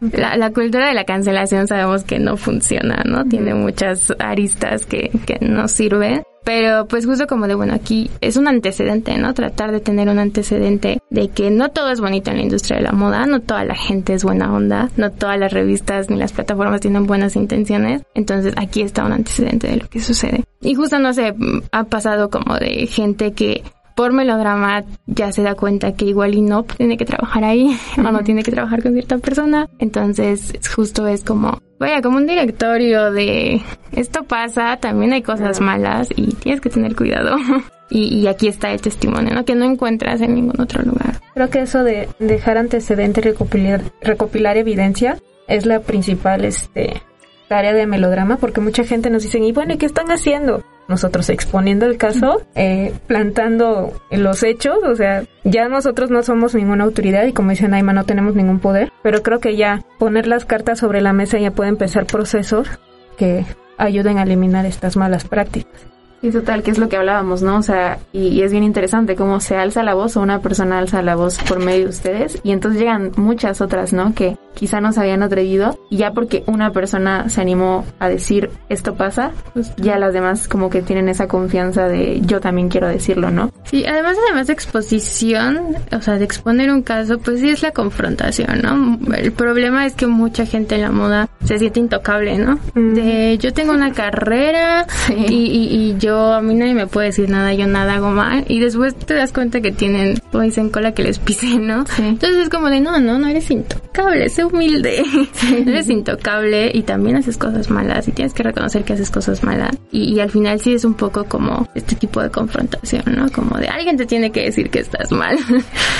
La, 0.00 0.36
la 0.36 0.50
cultura 0.50 0.88
de 0.88 0.94
la 0.94 1.04
cancelación 1.04 1.66
sabemos 1.66 2.04
que 2.04 2.18
no 2.18 2.36
funciona, 2.36 3.02
¿no? 3.04 3.24
Tiene 3.24 3.54
muchas 3.54 4.14
aristas 4.18 4.86
que, 4.86 5.10
que 5.26 5.38
no 5.40 5.68
sirven. 5.68 6.22
Pero 6.44 6.86
pues 6.86 7.04
justo 7.04 7.26
como 7.26 7.46
de, 7.46 7.54
bueno, 7.54 7.74
aquí 7.74 8.10
es 8.22 8.38
un 8.38 8.48
antecedente, 8.48 9.18
¿no? 9.18 9.34
Tratar 9.34 9.70
de 9.70 9.80
tener 9.80 10.08
un 10.08 10.18
antecedente 10.18 10.98
de 11.10 11.28
que 11.28 11.50
no 11.50 11.68
todo 11.70 11.90
es 11.90 12.00
bonito 12.00 12.30
en 12.30 12.38
la 12.38 12.42
industria 12.42 12.78
de 12.78 12.84
la 12.84 12.92
moda, 12.92 13.26
no 13.26 13.40
toda 13.40 13.64
la 13.64 13.74
gente 13.74 14.14
es 14.14 14.24
buena 14.24 14.50
onda, 14.54 14.88
no 14.96 15.10
todas 15.10 15.38
las 15.38 15.52
revistas 15.52 16.08
ni 16.08 16.16
las 16.16 16.32
plataformas 16.32 16.80
tienen 16.80 17.06
buenas 17.06 17.36
intenciones. 17.36 18.02
Entonces 18.14 18.54
aquí 18.56 18.80
está 18.80 19.04
un 19.04 19.12
antecedente 19.12 19.68
de 19.68 19.76
lo 19.76 19.88
que 19.90 20.00
sucede. 20.00 20.44
Y 20.62 20.74
justo, 20.74 20.98
no 20.98 21.12
sé, 21.12 21.34
ha 21.70 21.84
pasado 21.84 22.30
como 22.30 22.56
de 22.56 22.86
gente 22.86 23.32
que 23.32 23.62
por 23.98 24.12
melodrama 24.12 24.84
ya 25.06 25.32
se 25.32 25.42
da 25.42 25.56
cuenta 25.56 25.94
que 25.94 26.04
igual 26.04 26.36
y 26.36 26.40
no 26.40 26.62
tiene 26.62 26.96
que 26.96 27.04
trabajar 27.04 27.42
ahí 27.42 27.76
o 27.98 28.12
no 28.12 28.22
tiene 28.22 28.44
que 28.44 28.52
trabajar 28.52 28.80
con 28.80 28.92
cierta 28.92 29.18
persona. 29.18 29.68
Entonces, 29.80 30.52
justo 30.72 31.08
es 31.08 31.24
como, 31.24 31.58
vaya, 31.80 32.00
como 32.00 32.18
un 32.18 32.28
directorio 32.28 33.10
de 33.10 33.60
esto 33.90 34.22
pasa, 34.22 34.76
también 34.76 35.14
hay 35.14 35.22
cosas 35.22 35.60
malas 35.60 36.10
y 36.14 36.32
tienes 36.34 36.60
que 36.60 36.70
tener 36.70 36.94
cuidado. 36.94 37.36
Y, 37.90 38.26
aquí 38.26 38.48
está 38.48 38.70
el 38.70 38.82
testimonio, 38.82 39.34
¿no? 39.34 39.46
Que 39.46 39.54
no 39.54 39.64
encuentras 39.64 40.20
en 40.20 40.34
ningún 40.34 40.60
otro 40.60 40.82
lugar. 40.82 41.22
Creo 41.32 41.48
que 41.48 41.60
eso 41.60 41.82
de 41.82 42.06
dejar 42.18 42.58
antecedente 42.58 43.20
y 43.20 43.24
recopilar, 43.24 43.80
recopilar 44.02 44.58
evidencia 44.58 45.16
es 45.46 45.64
la 45.64 45.80
principal 45.80 46.44
este, 46.44 47.00
tarea 47.48 47.72
de 47.72 47.86
melodrama, 47.86 48.36
porque 48.36 48.60
mucha 48.60 48.84
gente 48.84 49.08
nos 49.08 49.22
dice, 49.22 49.38
y 49.38 49.52
bueno, 49.52 49.72
¿y 49.72 49.78
qué 49.78 49.86
están 49.86 50.10
haciendo? 50.10 50.62
Nosotros 50.88 51.28
exponiendo 51.28 51.86
el 51.86 51.98
caso, 51.98 52.42
eh, 52.54 52.94
plantando 53.06 53.92
los 54.10 54.42
hechos, 54.42 54.78
o 54.84 54.96
sea, 54.96 55.24
ya 55.44 55.68
nosotros 55.68 56.10
no 56.10 56.22
somos 56.22 56.54
ninguna 56.54 56.84
autoridad 56.84 57.26
y 57.26 57.32
como 57.32 57.50
dice 57.50 57.68
Naima 57.68 57.92
no 57.92 58.04
tenemos 58.04 58.34
ningún 58.34 58.58
poder, 58.58 58.90
pero 59.02 59.22
creo 59.22 59.38
que 59.38 59.56
ya 59.56 59.84
poner 59.98 60.26
las 60.26 60.44
cartas 60.44 60.78
sobre 60.78 61.00
la 61.00 61.12
mesa 61.12 61.38
ya 61.38 61.50
puede 61.50 61.68
empezar 61.68 62.06
procesos 62.06 62.68
que 63.16 63.44
ayuden 63.76 64.18
a 64.18 64.22
eliminar 64.22 64.66
estas 64.66 64.96
malas 64.96 65.24
prácticas. 65.24 65.97
Y 66.20 66.30
total, 66.30 66.62
que 66.62 66.72
es 66.72 66.78
lo 66.78 66.88
que 66.88 66.96
hablábamos, 66.96 67.42
¿no? 67.42 67.58
O 67.58 67.62
sea, 67.62 67.98
y, 68.12 68.42
es 68.42 68.50
bien 68.50 68.64
interesante 68.64 69.14
cómo 69.14 69.40
se 69.40 69.56
alza 69.56 69.82
la 69.82 69.94
voz 69.94 70.16
o 70.16 70.20
una 70.20 70.40
persona 70.40 70.78
alza 70.78 71.00
la 71.02 71.14
voz 71.14 71.38
por 71.38 71.60
medio 71.60 71.84
de 71.84 71.90
ustedes 71.90 72.40
y 72.42 72.50
entonces 72.50 72.80
llegan 72.80 73.12
muchas 73.16 73.60
otras, 73.60 73.92
¿no? 73.92 74.14
Que 74.14 74.36
quizá 74.54 74.80
no 74.80 74.92
se 74.92 75.00
habían 75.00 75.22
atrevido 75.22 75.78
y 75.90 75.98
ya 75.98 76.12
porque 76.12 76.42
una 76.46 76.72
persona 76.72 77.28
se 77.28 77.40
animó 77.40 77.84
a 78.00 78.08
decir 78.08 78.50
esto 78.68 78.94
pasa, 78.94 79.30
pues 79.54 79.74
ya 79.76 79.98
las 79.98 80.12
demás 80.12 80.48
como 80.48 80.70
que 80.70 80.82
tienen 80.82 81.08
esa 81.08 81.28
confianza 81.28 81.86
de 81.86 82.20
yo 82.22 82.40
también 82.40 82.68
quiero 82.68 82.88
decirlo, 82.88 83.30
¿no? 83.30 83.52
Sí, 83.64 83.86
además 83.86 84.16
además 84.26 84.48
de 84.48 84.52
exposición, 84.54 85.76
o 85.92 86.00
sea, 86.00 86.18
de 86.18 86.24
exponer 86.24 86.72
un 86.72 86.82
caso, 86.82 87.18
pues 87.18 87.40
sí 87.40 87.50
es 87.50 87.62
la 87.62 87.70
confrontación, 87.70 88.62
¿no? 88.62 89.14
El 89.14 89.30
problema 89.32 89.86
es 89.86 89.94
que 89.94 90.08
mucha 90.08 90.46
gente 90.46 90.74
en 90.74 90.82
la 90.82 90.90
moda 90.90 91.28
se 91.44 91.58
siente 91.58 91.78
intocable, 91.78 92.38
¿no? 92.38 92.58
De 92.74 93.38
yo 93.38 93.52
tengo 93.52 93.72
una 93.72 93.92
carrera 93.92 94.86
y, 95.16 95.34
y 95.34 95.96
yo 95.98 96.07
yo, 96.08 96.32
a 96.32 96.40
mí 96.40 96.54
nadie 96.54 96.74
me 96.74 96.86
puede 96.86 97.08
decir 97.08 97.28
nada, 97.28 97.52
yo 97.52 97.66
nada 97.66 97.94
hago 97.94 98.10
mal. 98.10 98.44
Y 98.48 98.60
después 98.60 98.94
te 98.94 99.14
das 99.14 99.32
cuenta 99.32 99.60
que 99.60 99.72
tienen, 99.72 100.18
como 100.32 100.42
dicen, 100.42 100.70
cola 100.70 100.92
que 100.92 101.02
les 101.02 101.18
pise, 101.18 101.58
¿no? 101.58 101.84
Entonces 101.98 102.38
es 102.38 102.48
como 102.48 102.70
de, 102.70 102.80
no, 102.80 102.98
no, 102.98 103.18
no 103.18 103.28
eres 103.28 103.50
intocable, 103.50 104.28
sé 104.30 104.44
humilde. 104.44 105.02
eres 105.66 105.90
intocable 105.90 106.70
y 106.72 106.82
también 106.82 107.16
haces 107.16 107.36
cosas 107.36 107.70
malas 107.70 108.08
y 108.08 108.12
tienes 108.12 108.32
que 108.32 108.42
reconocer 108.42 108.84
que 108.84 108.94
haces 108.94 109.10
cosas 109.10 109.44
malas. 109.44 109.76
Y, 109.92 110.18
al 110.20 110.30
final 110.30 110.58
sí 110.60 110.72
es 110.72 110.84
un 110.84 110.94
poco 110.94 111.24
como 111.24 111.68
este 111.74 111.94
tipo 111.94 112.22
de 112.22 112.30
confrontación, 112.30 113.04
¿no? 113.14 113.30
Como 113.30 113.58
de 113.58 113.68
alguien 113.68 113.96
te 113.96 114.06
tiene 114.06 114.32
que 114.32 114.44
decir 114.44 114.70
que 114.70 114.80
estás 114.80 115.12
mal. 115.12 115.38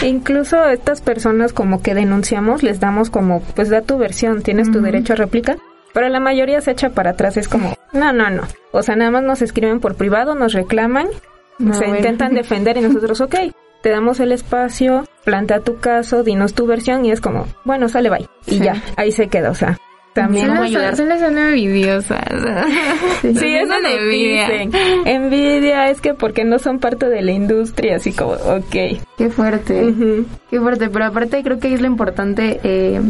E 0.03 0.09
incluso 0.09 0.57
a 0.57 0.73
estas 0.73 1.01
personas 1.01 1.53
como 1.53 1.83
que 1.83 1.95
denunciamos, 1.95 2.63
les 2.63 2.81
damos 2.81 3.11
como, 3.11 3.43
pues 3.55 3.69
da 3.69 3.83
tu 3.83 3.99
versión, 3.99 4.43
tienes 4.43 4.71
tu 4.71 4.81
derecho 4.81 5.13
a 5.13 5.17
réplica 5.17 5.57
pero 5.93 6.09
la 6.09 6.21
mayoría 6.21 6.61
se 6.61 6.73
echa 6.73 6.91
para 6.91 7.11
atrás, 7.11 7.37
es 7.37 7.49
como, 7.49 7.75
no, 7.93 8.13
no, 8.13 8.31
no. 8.31 8.43
O 8.73 8.83
sea, 8.83 8.97
nada 8.97 9.11
más 9.11 9.23
nos 9.23 9.43
escriben 9.43 9.81
por 9.81 9.97
privado, 9.97 10.35
nos 10.35 10.53
reclaman, 10.53 11.09
se 11.73 11.87
intentan 11.87 12.35
defender 12.35 12.77
y 12.77 12.83
nosotros, 12.83 13.21
ok, 13.21 13.35
te 13.83 13.91
damos 13.91 14.21
el 14.21 14.33
espacio, 14.33 15.05
plantea 15.25 15.61
tu 15.61 15.79
caso, 15.79 16.23
dinos 16.23 16.55
tu 16.55 16.67
versión 16.67 17.05
y 17.05 17.13
es 17.13 17.21
como, 17.21 17.47
bueno, 17.65 17.89
sale 17.89 18.11
bye. 18.11 18.29
Y 18.47 18.59
ya, 18.59 18.83
ahí 18.97 19.13
se 19.13 19.29
queda, 19.29 19.51
o 19.51 19.55
sea. 19.55 19.79
También 20.15 20.53
no 20.53 20.63
ayudar. 20.63 20.97
Son 20.97 21.11
envidiosas. 21.13 22.19
sí, 23.23 23.35
sí 23.35 23.55
eso 23.55 23.75
envidia. 23.75 24.49
Envidia 25.05 25.91
es 25.91 26.01
que 26.01 26.15
porque 26.15 26.45
no 26.45 26.59
son 26.59 26.81
parte 26.81 27.09
de 27.09 27.23
la 27.23 27.31
industria, 27.31 27.97
así 27.97 28.13
como, 28.13 28.33
ok. 28.33 29.01
Qué 29.17 29.31
fuerte. 29.31 29.95
Qué 30.51 30.61
fuerte, 30.61 30.89
pero 30.91 31.05
aparte 31.05 31.43
creo 31.45 31.61
que 31.61 31.73
es 31.73 31.81
lo 31.81 31.87
importante 31.87 32.59
eh, 32.65 33.01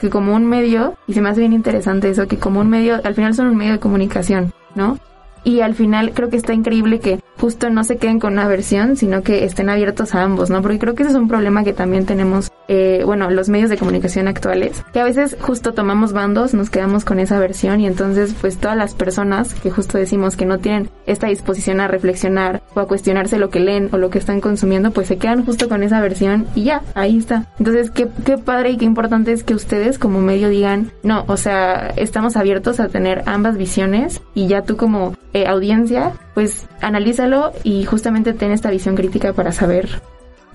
que 0.00 0.10
como 0.10 0.34
un 0.34 0.44
medio, 0.46 0.94
y 1.06 1.14
se 1.14 1.20
me 1.20 1.28
hace 1.28 1.40
bien 1.40 1.52
interesante 1.52 2.10
eso, 2.10 2.26
que 2.26 2.38
como 2.38 2.60
un 2.60 2.68
medio, 2.68 3.00
al 3.02 3.14
final 3.14 3.34
son 3.34 3.48
un 3.48 3.56
medio 3.56 3.72
de 3.72 3.80
comunicación, 3.80 4.52
¿no? 4.74 4.98
y 5.46 5.60
al 5.60 5.76
final 5.76 6.10
creo 6.12 6.28
que 6.28 6.36
está 6.36 6.54
increíble 6.54 6.98
que 6.98 7.20
justo 7.38 7.70
no 7.70 7.84
se 7.84 7.98
queden 7.98 8.18
con 8.18 8.32
una 8.32 8.48
versión, 8.48 8.96
sino 8.96 9.22
que 9.22 9.44
estén 9.44 9.70
abiertos 9.70 10.12
a 10.12 10.22
ambos, 10.22 10.50
¿no? 10.50 10.60
Porque 10.60 10.80
creo 10.80 10.96
que 10.96 11.04
ese 11.04 11.12
es 11.12 11.16
un 11.16 11.28
problema 11.28 11.62
que 11.62 11.72
también 11.72 12.04
tenemos, 12.04 12.50
eh, 12.68 13.02
bueno, 13.04 13.30
los 13.30 13.48
medios 13.48 13.70
de 13.70 13.78
comunicación 13.78 14.28
actuales, 14.28 14.84
que 14.92 15.00
a 15.00 15.04
veces 15.04 15.36
justo 15.40 15.72
tomamos 15.72 16.12
bandos, 16.12 16.54
nos 16.54 16.70
quedamos 16.70 17.04
con 17.04 17.20
esa 17.20 17.38
versión 17.38 17.80
y 17.80 17.86
entonces 17.86 18.34
pues 18.40 18.58
todas 18.58 18.76
las 18.76 18.94
personas 18.94 19.54
que 19.54 19.70
justo 19.70 19.98
decimos 19.98 20.36
que 20.36 20.46
no 20.46 20.58
tienen 20.58 20.90
esta 21.06 21.28
disposición 21.28 21.80
a 21.80 21.88
reflexionar 21.88 22.62
o 22.74 22.80
a 22.80 22.88
cuestionarse 22.88 23.38
lo 23.38 23.50
que 23.50 23.60
leen 23.60 23.88
o 23.92 23.98
lo 23.98 24.10
que 24.10 24.18
están 24.18 24.40
consumiendo, 24.40 24.90
pues 24.90 25.06
se 25.08 25.18
quedan 25.18 25.44
justo 25.44 25.68
con 25.68 25.82
esa 25.82 26.00
versión 26.00 26.46
y 26.54 26.64
ya, 26.64 26.82
ahí 26.94 27.18
está. 27.18 27.46
Entonces, 27.58 27.90
qué, 27.90 28.08
qué 28.24 28.38
padre 28.38 28.70
y 28.70 28.76
qué 28.76 28.84
importante 28.84 29.32
es 29.32 29.44
que 29.44 29.54
ustedes 29.54 29.98
como 29.98 30.20
medio 30.20 30.48
digan, 30.48 30.90
no, 31.02 31.24
o 31.28 31.36
sea, 31.36 31.92
estamos 31.96 32.36
abiertos 32.36 32.80
a 32.80 32.88
tener 32.88 33.22
ambas 33.26 33.56
visiones 33.56 34.22
y 34.34 34.46
ya 34.48 34.62
tú 34.62 34.76
como 34.76 35.14
eh, 35.32 35.46
audiencia, 35.46 36.12
pues 36.34 36.66
analízalo 36.80 37.52
y 37.62 37.84
justamente 37.84 38.32
ten 38.32 38.52
esta 38.52 38.70
visión 38.70 38.96
crítica 38.96 39.32
para 39.32 39.52
saber 39.52 40.02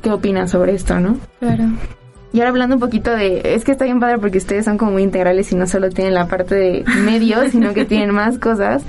qué 0.02 0.12
opinas 0.12 0.52
sobre 0.52 0.74
esto, 0.74 1.00
¿no? 1.00 1.18
Claro. 1.40 1.66
Y 2.34 2.40
ahora 2.40 2.50
hablando 2.50 2.76
un 2.76 2.80
poquito 2.80 3.12
de, 3.12 3.42
es 3.44 3.64
que 3.64 3.74
está 3.74 3.86
bien 3.86 4.00
padre 4.00 4.18
porque 4.18 4.38
ustedes 4.38 4.66
son 4.66 4.78
como 4.78 4.92
muy 4.92 5.04
integrales 5.04 5.52
y 5.52 5.56
no 5.56 5.68
solo 5.68 5.90
tienen 5.90 6.14
la 6.14 6.28
parte 6.28 6.56
de 6.56 6.86
medios, 7.04 7.48
sino 7.52 7.74
que 7.74 7.86
tienen 7.86 8.12
más 8.12 8.40
cosas. 8.40 8.84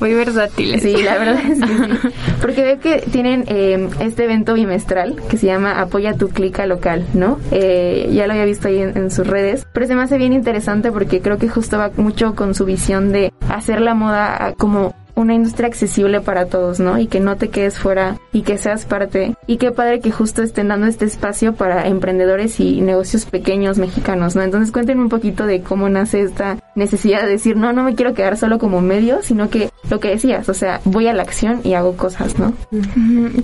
Muy 0.00 0.14
versátiles. 0.14 0.82
Sí, 0.82 1.02
la 1.02 1.18
verdad 1.18 1.40
es 1.50 1.60
que 1.60 1.66
sí. 1.66 2.08
Porque 2.40 2.62
veo 2.62 2.80
que 2.80 2.98
tienen 3.10 3.44
eh, 3.48 3.88
este 4.00 4.24
evento 4.24 4.54
bimestral 4.54 5.20
que 5.28 5.38
se 5.38 5.46
llama 5.46 5.80
Apoya 5.80 6.14
tu 6.14 6.28
clica 6.28 6.66
local, 6.66 7.06
¿no? 7.14 7.38
Eh, 7.50 8.10
ya 8.12 8.26
lo 8.26 8.32
había 8.32 8.44
visto 8.44 8.68
ahí 8.68 8.78
en, 8.78 8.96
en, 8.96 9.10
sus 9.10 9.26
redes, 9.26 9.66
pero 9.72 9.86
se 9.86 9.94
me 9.94 10.02
hace 10.02 10.18
bien 10.18 10.32
interesante 10.32 10.92
porque 10.92 11.20
creo 11.20 11.38
que 11.38 11.48
justo 11.48 11.78
va 11.78 11.90
mucho 11.96 12.34
con 12.34 12.54
su 12.54 12.64
visión 12.64 13.12
de 13.12 13.32
hacer 13.48 13.80
la 13.80 13.94
moda 13.94 14.54
como 14.58 14.94
una 15.14 15.34
industria 15.34 15.68
accesible 15.68 16.20
para 16.20 16.46
todos, 16.46 16.80
¿no? 16.80 16.98
Y 16.98 17.06
que 17.06 17.20
no 17.20 17.36
te 17.36 17.48
quedes 17.48 17.78
fuera 17.78 18.18
y 18.32 18.42
que 18.42 18.58
seas 18.58 18.84
parte. 18.84 19.34
Y 19.46 19.56
qué 19.56 19.70
padre 19.70 20.00
que 20.00 20.10
justo 20.10 20.42
estén 20.42 20.68
dando 20.68 20.86
este 20.86 21.04
espacio 21.04 21.54
para 21.54 21.86
emprendedores 21.86 22.60
y 22.60 22.80
negocios 22.80 23.26
pequeños 23.26 23.78
mexicanos, 23.78 24.36
¿no? 24.36 24.42
Entonces 24.42 24.72
cuéntenme 24.72 25.02
un 25.02 25.08
poquito 25.08 25.46
de 25.46 25.62
cómo 25.62 25.88
nace 25.88 26.22
esta 26.22 26.58
necesidad 26.74 27.22
de 27.22 27.30
decir, 27.30 27.56
no, 27.56 27.72
no 27.72 27.82
me 27.82 27.94
quiero 27.94 28.14
quedar 28.14 28.36
solo 28.36 28.58
como 28.58 28.80
medio, 28.80 29.22
sino 29.22 29.50
que 29.50 29.70
lo 29.90 30.00
que 30.00 30.08
decías, 30.08 30.48
o 30.48 30.54
sea, 30.54 30.80
voy 30.84 31.06
a 31.08 31.12
la 31.12 31.22
acción 31.22 31.60
y 31.64 31.74
hago 31.74 31.96
cosas, 31.96 32.38
¿no? 32.38 32.54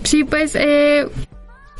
Sí, 0.04 0.24
pues 0.24 0.54
eh, 0.54 1.06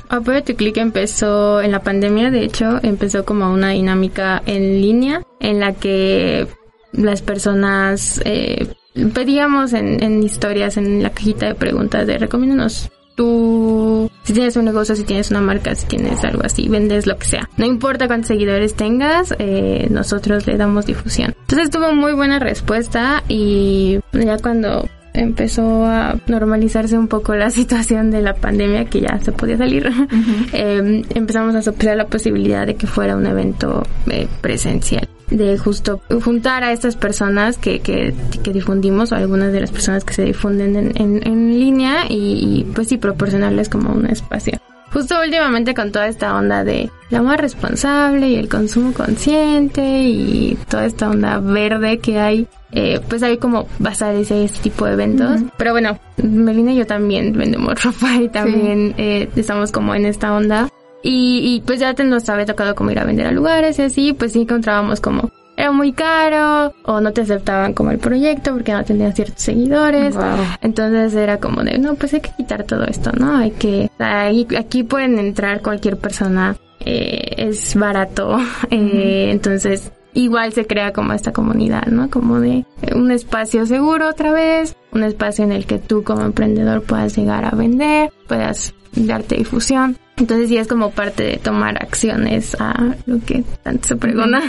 Apoyo 0.09 0.42
tu 0.42 0.55
Click 0.55 0.79
empezó 0.79 1.61
en 1.61 1.72
la 1.72 1.81
pandemia, 1.81 2.31
de 2.31 2.42
hecho, 2.42 2.81
empezó 2.83 3.24
como 3.24 3.53
una 3.53 3.70
dinámica 3.70 4.42
en 4.46 4.81
línea 4.81 5.22
en 5.38 5.61
la 5.61 5.74
que 5.74 6.46
las 6.92 7.20
personas 7.20 8.20
eh, 8.24 8.68
pedíamos 9.15 9.73
en, 9.73 10.03
en 10.03 10.23
historias, 10.23 10.77
en 10.77 11.03
la 11.03 11.11
cajita 11.11 11.47
de 11.47 11.55
preguntas 11.55 12.07
de 12.07 12.19
recomiéndanos 12.19 12.91
tú, 13.19 14.09
si 14.23 14.33
tienes 14.33 14.57
un 14.57 14.65
negocio, 14.65 14.95
si 14.95 15.03
tienes 15.03 15.33
una 15.33 15.41
marca, 15.41 15.75
si 15.75 15.87
tienes 15.87 16.23
algo 16.23 16.43
así, 16.45 16.69
vendes 16.69 17.05
lo 17.09 17.19
que 17.19 17.27
sea. 17.27 17.51
No 17.57 17.67
importa 17.67 18.07
cuántos 18.07 18.29
seguidores 18.29 18.75
tengas, 18.75 19.35
eh, 19.41 19.89
nosotros 19.91 20.47
le 20.47 20.57
damos 20.57 20.87
difusión. 20.87 21.35
Entonces 21.41 21.69
tuvo 21.71 21.93
muy 21.93 22.13
buena 22.13 22.39
respuesta 22.39 23.25
y 23.27 23.99
ya 24.13 24.39
cuando 24.39 24.89
empezó 25.15 25.85
a 25.85 26.15
normalizarse 26.29 26.97
un 26.97 27.09
poco 27.09 27.35
la 27.35 27.51
situación 27.59 28.13
de 28.13 28.23
la 28.23 28.35
pandemia, 28.35 28.85
que 28.85 29.01
ya 29.01 29.19
se 29.21 29.33
podía 29.33 29.59
salir, 29.59 29.91
eh, 30.53 31.03
empezamos 31.13 31.57
a 31.57 31.63
soplar 31.63 31.97
la 31.97 32.07
posibilidad 32.07 32.69
de 32.69 32.77
que 32.77 32.87
fuera 32.87 33.17
un 33.17 33.27
evento 33.27 33.83
eh, 34.07 34.29
presencial 34.41 35.09
de 35.31 35.59
justo 35.59 36.01
juntar 36.23 36.64
a 36.64 36.73
estas 36.73 36.97
personas 36.97 37.59
que, 37.59 37.81
que, 37.81 38.14
que, 38.43 38.53
difundimos 38.53 39.12
o 39.12 39.17
algunas 39.17 39.53
de 39.53 39.61
las 39.61 39.71
personas 39.71 40.05
que 40.05 40.14
se 40.14 40.25
difunden 40.25 40.77
en, 40.77 40.93
en, 41.01 41.27
en 41.27 41.59
línea 41.59 42.07
y, 42.09 42.14
y, 42.61 42.64
pues 42.75 42.88
sí 42.88 42.97
proporcionarles 42.99 43.69
como 43.69 43.93
un 43.93 44.07
espacio. 44.07 44.59
Justo 44.93 45.17
últimamente 45.23 45.75
con 45.75 45.93
toda 45.93 46.09
esta 46.09 46.35
onda 46.35 46.64
de 46.64 46.91
la 47.11 47.21
más 47.21 47.38
responsable 47.38 48.29
y 48.29 48.37
el 48.37 48.49
consumo 48.49 48.95
consciente 48.95 49.83
y 49.83 50.59
toda 50.69 50.87
esta 50.87 51.11
onda 51.11 51.38
verde 51.41 51.99
que 51.99 52.19
hay, 52.19 52.49
eh, 52.73 52.99
pues 53.07 53.23
hay 53.23 53.37
como 53.37 53.69
basares 53.79 54.31
y 54.31 54.45
este 54.45 54.61
tipo 54.61 54.87
de 54.87 54.95
eventos. 54.95 55.43
Pero 55.59 55.73
bueno, 55.73 55.99
Melina 56.17 56.73
y 56.73 56.77
yo 56.77 56.87
también 56.87 57.35
vendemos 57.35 57.83
ropa 57.85 58.17
y 58.17 58.29
también 58.29 58.95
sí. 58.97 59.03
eh, 59.03 59.31
estamos 59.37 59.73
como 59.73 59.95
en 59.95 60.07
esta 60.07 60.33
onda 60.33 60.71
y, 61.03 61.41
y 61.57 61.61
pues 61.67 61.81
ya 61.81 61.95
te 61.95 62.05
nos 62.05 62.29
había 62.29 62.47
tocado 62.47 62.75
como 62.75 62.91
ir 62.91 62.99
a 62.99 63.05
vender 63.05 63.27
a 63.27 63.33
lugares 63.33 63.79
y 63.79 63.83
así, 63.83 64.13
pues 64.13 64.33
sí 64.33 64.43
encontrábamos 64.43 65.01
como 65.01 65.31
era 65.59 65.73
muy 65.73 65.93
caro 65.93 66.73
o 66.85 67.01
no 67.01 67.13
te 67.13 67.23
aceptaban 67.23 67.75
como 67.75 67.91
el 67.91 67.99
proyecto 67.99 68.53
porque 68.53 68.73
no 68.73 68.85
tenían 68.85 69.13
ciertos 69.13 69.43
seguidores. 69.43 70.15
Wow. 70.15 70.25
Entonces 70.61 71.15
era 71.15 71.39
como 71.39 71.65
de, 71.65 71.79
no, 71.79 71.97
pues 71.97 72.15
hay 72.15 72.21
que 72.21 72.31
quitar 72.37 72.63
todo 72.63 72.85
esto, 72.85 73.11
¿no? 73.19 73.37
Hay 73.37 73.51
que, 73.51 73.91
ahí, 73.99 74.47
aquí 74.57 74.85
pueden 74.85 75.19
entrar 75.19 75.61
cualquier 75.61 75.97
persona, 75.99 76.57
eh, 76.79 77.35
es 77.39 77.75
barato, 77.75 78.39
eh, 78.71 79.31
entonces 79.33 79.91
igual 80.15 80.53
se 80.53 80.65
crea 80.65 80.93
como 80.93 81.13
esta 81.13 81.33
comunidad, 81.33 81.87
¿no? 81.87 82.09
Como 82.09 82.39
de 82.39 82.65
un 82.95 83.11
espacio 83.11 83.67
seguro 83.67 84.09
otra 84.09 84.31
vez, 84.31 84.77
un 84.93 85.03
espacio 85.03 85.43
en 85.43 85.51
el 85.51 85.67
que 85.67 85.81
tú 85.81 86.05
como 86.05 86.23
emprendedor 86.23 86.85
puedas 86.85 87.17
llegar 87.17 87.45
a 87.45 87.51
vender, 87.51 88.13
puedas 88.29 88.75
darte 89.07 89.37
difusión. 89.37 89.97
Entonces 90.17 90.49
sí 90.49 90.59
es 90.59 90.67
como 90.67 90.91
parte 90.91 91.23
de 91.23 91.37
tomar 91.37 91.81
acciones 91.81 92.57
a 92.59 92.97
lo 93.07 93.21
que 93.25 93.45
tanto 93.63 93.89
se 93.89 93.97
pregona. 93.97 94.41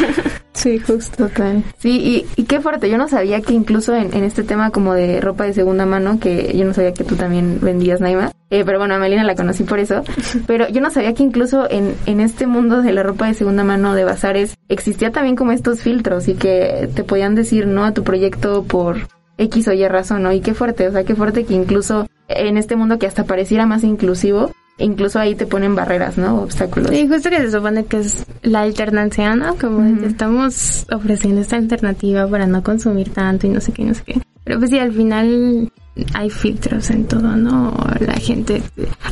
sí, 0.52 0.78
justo. 0.78 1.28
Total. 1.28 1.64
Sí, 1.78 2.26
y, 2.36 2.40
y, 2.40 2.44
qué 2.44 2.60
fuerte. 2.60 2.90
Yo 2.90 2.98
no 2.98 3.08
sabía 3.08 3.40
que 3.40 3.54
incluso 3.54 3.94
en, 3.94 4.12
en, 4.14 4.24
este 4.24 4.42
tema 4.42 4.70
como 4.70 4.92
de 4.92 5.20
ropa 5.22 5.44
de 5.44 5.54
segunda 5.54 5.86
mano, 5.86 6.20
que 6.20 6.54
yo 6.54 6.66
no 6.66 6.74
sabía 6.74 6.92
que 6.92 7.04
tú 7.04 7.16
también 7.16 7.60
vendías, 7.62 8.00
Naima. 8.00 8.30
Eh, 8.50 8.62
pero 8.64 8.78
bueno, 8.78 8.94
a 8.94 8.98
Melina 8.98 9.24
la 9.24 9.34
conocí 9.34 9.64
por 9.64 9.78
eso. 9.78 10.04
Pero 10.46 10.68
yo 10.68 10.80
no 10.80 10.90
sabía 10.90 11.14
que 11.14 11.24
incluso 11.24 11.68
en, 11.68 11.96
en 12.06 12.20
este 12.20 12.46
mundo 12.46 12.80
de 12.80 12.92
la 12.92 13.02
ropa 13.02 13.26
de 13.26 13.34
segunda 13.34 13.64
mano 13.64 13.94
de 13.94 14.04
bazares 14.04 14.56
existía 14.68 15.10
también 15.10 15.34
como 15.34 15.50
estos 15.50 15.80
filtros 15.80 16.28
y 16.28 16.34
que 16.34 16.88
te 16.94 17.02
podían 17.02 17.34
decir 17.34 17.66
no 17.66 17.84
a 17.84 17.92
tu 17.92 18.04
proyecto 18.04 18.62
por 18.62 19.08
X 19.38 19.68
o 19.68 19.72
Y 19.72 19.86
razón, 19.88 20.22
¿no? 20.22 20.32
Y 20.32 20.40
qué 20.40 20.54
fuerte, 20.54 20.88
o 20.88 20.92
sea, 20.92 21.04
qué 21.04 21.14
fuerte 21.14 21.44
que 21.44 21.54
incluso 21.54 22.05
en 22.28 22.56
este 22.56 22.76
mundo 22.76 22.98
que 22.98 23.06
hasta 23.06 23.24
pareciera 23.24 23.66
más 23.66 23.84
inclusivo, 23.84 24.52
incluso 24.78 25.18
ahí 25.18 25.34
te 25.34 25.46
ponen 25.46 25.74
barreras, 25.74 26.18
¿no? 26.18 26.42
Obstáculos. 26.42 26.90
Sí, 26.90 27.08
justo 27.08 27.30
que 27.30 27.38
se 27.38 27.50
supone 27.50 27.84
que 27.84 27.98
es 27.98 28.26
la 28.42 28.62
alternancia, 28.62 29.34
¿no? 29.34 29.56
Como 29.56 29.78
uh 29.78 29.82
-huh. 29.82 30.04
estamos 30.06 30.86
ofreciendo 30.92 31.40
esta 31.40 31.56
alternativa 31.56 32.26
para 32.28 32.46
no 32.46 32.62
consumir 32.62 33.10
tanto 33.10 33.46
y 33.46 33.50
no 33.50 33.60
sé 33.60 33.72
qué, 33.72 33.84
no 33.84 33.94
sé 33.94 34.02
qué. 34.04 34.20
Pero 34.44 34.58
pues 34.58 34.70
sí, 34.70 34.78
al 34.78 34.92
final 34.92 35.72
hay 36.14 36.30
filtros 36.30 36.90
en 36.90 37.06
todo, 37.06 37.34
¿no? 37.36 37.74
La 38.00 38.14
gente... 38.14 38.62